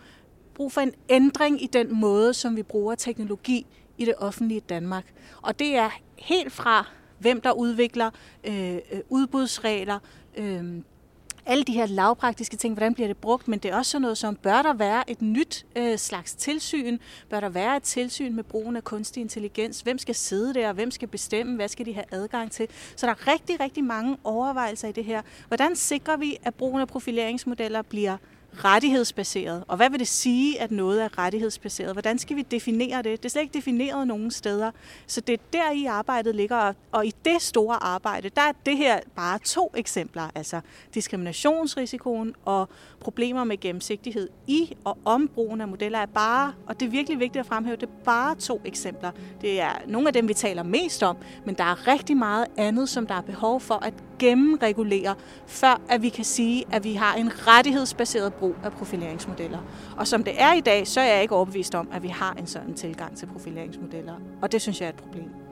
brug 0.54 0.72
for 0.72 0.82
en 0.82 0.94
ændring 1.10 1.64
i 1.64 1.68
den 1.68 2.00
måde, 2.00 2.34
som 2.34 2.56
vi 2.56 2.64
bruger 2.64 2.96
teknologi 2.96 3.66
i 3.98 4.06
det 4.06 4.14
offentlige 4.18 4.60
Danmark. 4.60 5.14
Og 5.42 5.60
det 5.60 5.76
er 5.76 5.90
helt 6.18 6.54
fra, 6.54 6.88
hvem 7.20 7.42
der 7.42 7.52
udvikler 7.52 8.10
øh, 8.44 8.76
øh 8.76 9.00
udbudsregler, 9.10 10.00
øh, 10.38 10.82
alle 11.46 11.64
de 11.64 11.74
her 11.74 11.86
lavpraktiske 11.86 12.58
ting, 12.58 12.74
hvordan 12.74 12.94
bliver 12.94 13.08
det 13.08 13.18
brugt, 13.18 13.48
men 13.48 13.60
det 13.60 13.72
er 13.72 13.76
også 13.76 13.92
sådan 13.92 14.02
noget 14.02 14.18
som, 14.18 14.36
bør 14.36 14.62
der 14.62 14.74
være 14.74 15.10
et 15.10 15.22
nyt 15.22 15.66
øh, 15.76 15.98
slags 15.98 16.36
tilsyn? 16.36 16.98
Bør 17.30 17.40
der 17.40 17.50
være 17.50 17.78
et 17.78 17.84
tilsyn 17.84 18.36
med 18.36 18.44
brugen 18.44 18.76
af 18.76 18.84
kunstig 18.84 19.22
intelligens? 19.22 19.82
Hvem 19.82 19.98
skal 19.98 20.16
sidde 20.16 20.54
der? 20.54 20.74
Hvem 20.74 20.92
skal 20.92 21.08
bestemme? 21.08 21.56
Hvad 21.56 21.68
skal 21.68 21.86
de 21.86 21.94
have 21.94 22.06
adgang 22.12 22.52
til? 22.52 22.68
Så 22.96 23.06
der 23.06 23.12
er 23.12 23.28
rigtig, 23.34 23.60
rigtig 23.60 23.84
mange 23.84 24.18
overvejelser 24.24 24.88
i 24.88 24.92
det 24.92 25.06
her. 25.06 25.22
Hvordan 25.48 25.76
sikrer 25.76 26.18
vi, 26.18 26.38
at 26.44 26.56
brugen 26.56 26.82
af 26.82 26.88
profileringsmodeller 26.88 27.82
bliver 27.82 28.18
rettighedsbaseret. 28.56 29.64
Og 29.68 29.78
hvad 29.78 29.90
vil 29.90 30.00
det 30.00 30.08
sige, 30.08 30.62
at 30.62 30.72
noget 30.72 31.04
er 31.04 31.18
rettighedsbaseret? 31.18 31.92
Hvordan 31.94 32.20
skal 32.20 32.36
vi 32.36 32.42
definere 32.42 32.98
det? 32.98 33.24
Det 33.24 33.26
er 33.26 33.30
slet 33.30 33.42
ikke 33.42 33.54
defineret 33.54 34.08
nogen 34.08 34.32
steder. 34.32 34.72
Så 35.08 35.22
det 35.22 35.34
er 35.34 35.44
der 35.54 35.72
i 35.72 35.86
arbejdet 35.86 36.36
ligger, 36.36 36.74
og 36.92 37.06
i 37.06 37.14
det 37.26 37.42
store 37.42 37.84
arbejde, 37.84 38.30
der 38.30 38.42
er 38.42 38.52
det 38.66 38.78
her 38.78 39.00
bare 39.16 39.40
to 39.40 39.72
eksempler, 39.76 40.30
altså 40.36 40.62
diskriminationsrisikoen 40.94 42.36
og 42.46 42.70
problemer 43.00 43.44
med 43.44 43.60
gennemsigtighed 43.60 44.30
i 44.48 44.76
og 44.84 44.98
om 45.06 45.28
brugen 45.28 45.62
af 45.62 45.68
modeller 45.68 46.00
er 46.00 46.06
bare, 46.06 46.54
og 46.68 46.80
det 46.80 46.86
er 46.86 46.90
virkelig 46.90 47.20
vigtigt 47.20 47.40
at 47.40 47.46
fremhæve, 47.46 47.76
det 47.76 47.84
er 47.84 48.04
bare 48.06 48.36
to 48.36 48.62
eksempler. 48.66 49.12
Det 49.42 49.62
er 49.62 49.72
nogle 49.88 50.08
af 50.08 50.14
dem, 50.14 50.28
vi 50.28 50.34
taler 50.34 50.64
mest 50.64 51.04
om, 51.04 51.18
men 51.46 51.56
der 51.56 51.64
er 51.64 51.88
rigtig 51.88 52.18
meget 52.18 52.48
andet, 52.58 52.90
som 52.90 53.08
der 53.08 53.16
er 53.16 53.22
behov 53.22 53.62
for 53.62 53.86
at 53.86 53.94
gennemregulere, 54.24 55.16
før 55.48 55.82
at 55.90 56.02
vi 56.02 56.10
kan 56.10 56.26
sige, 56.26 56.64
at 56.72 56.84
vi 56.84 56.94
har 56.94 57.16
en 57.16 57.48
rettighedsbaseret 57.48 58.34
brug 58.34 58.56
af 58.64 58.72
profileringsmodeller. 58.72 59.60
Og 59.98 60.08
som 60.08 60.24
det 60.24 60.34
er 60.42 60.54
i 60.54 60.62
dag, 60.62 60.88
så 60.88 61.02
er 61.02 61.14
jeg 61.14 61.22
ikke 61.22 61.36
overbevist 61.36 61.76
om, 61.76 61.90
at 61.94 62.04
vi 62.04 62.08
har 62.08 62.34
en 62.34 62.48
sådan 62.48 62.74
tilgang 62.74 63.18
til 63.18 63.26
profileringsmodeller. 63.26 64.14
Og 64.42 64.52
det 64.52 64.62
synes 64.62 64.82
jeg 64.82 64.86
er 64.86 64.90
et 64.90 64.96
problem. 64.96 65.43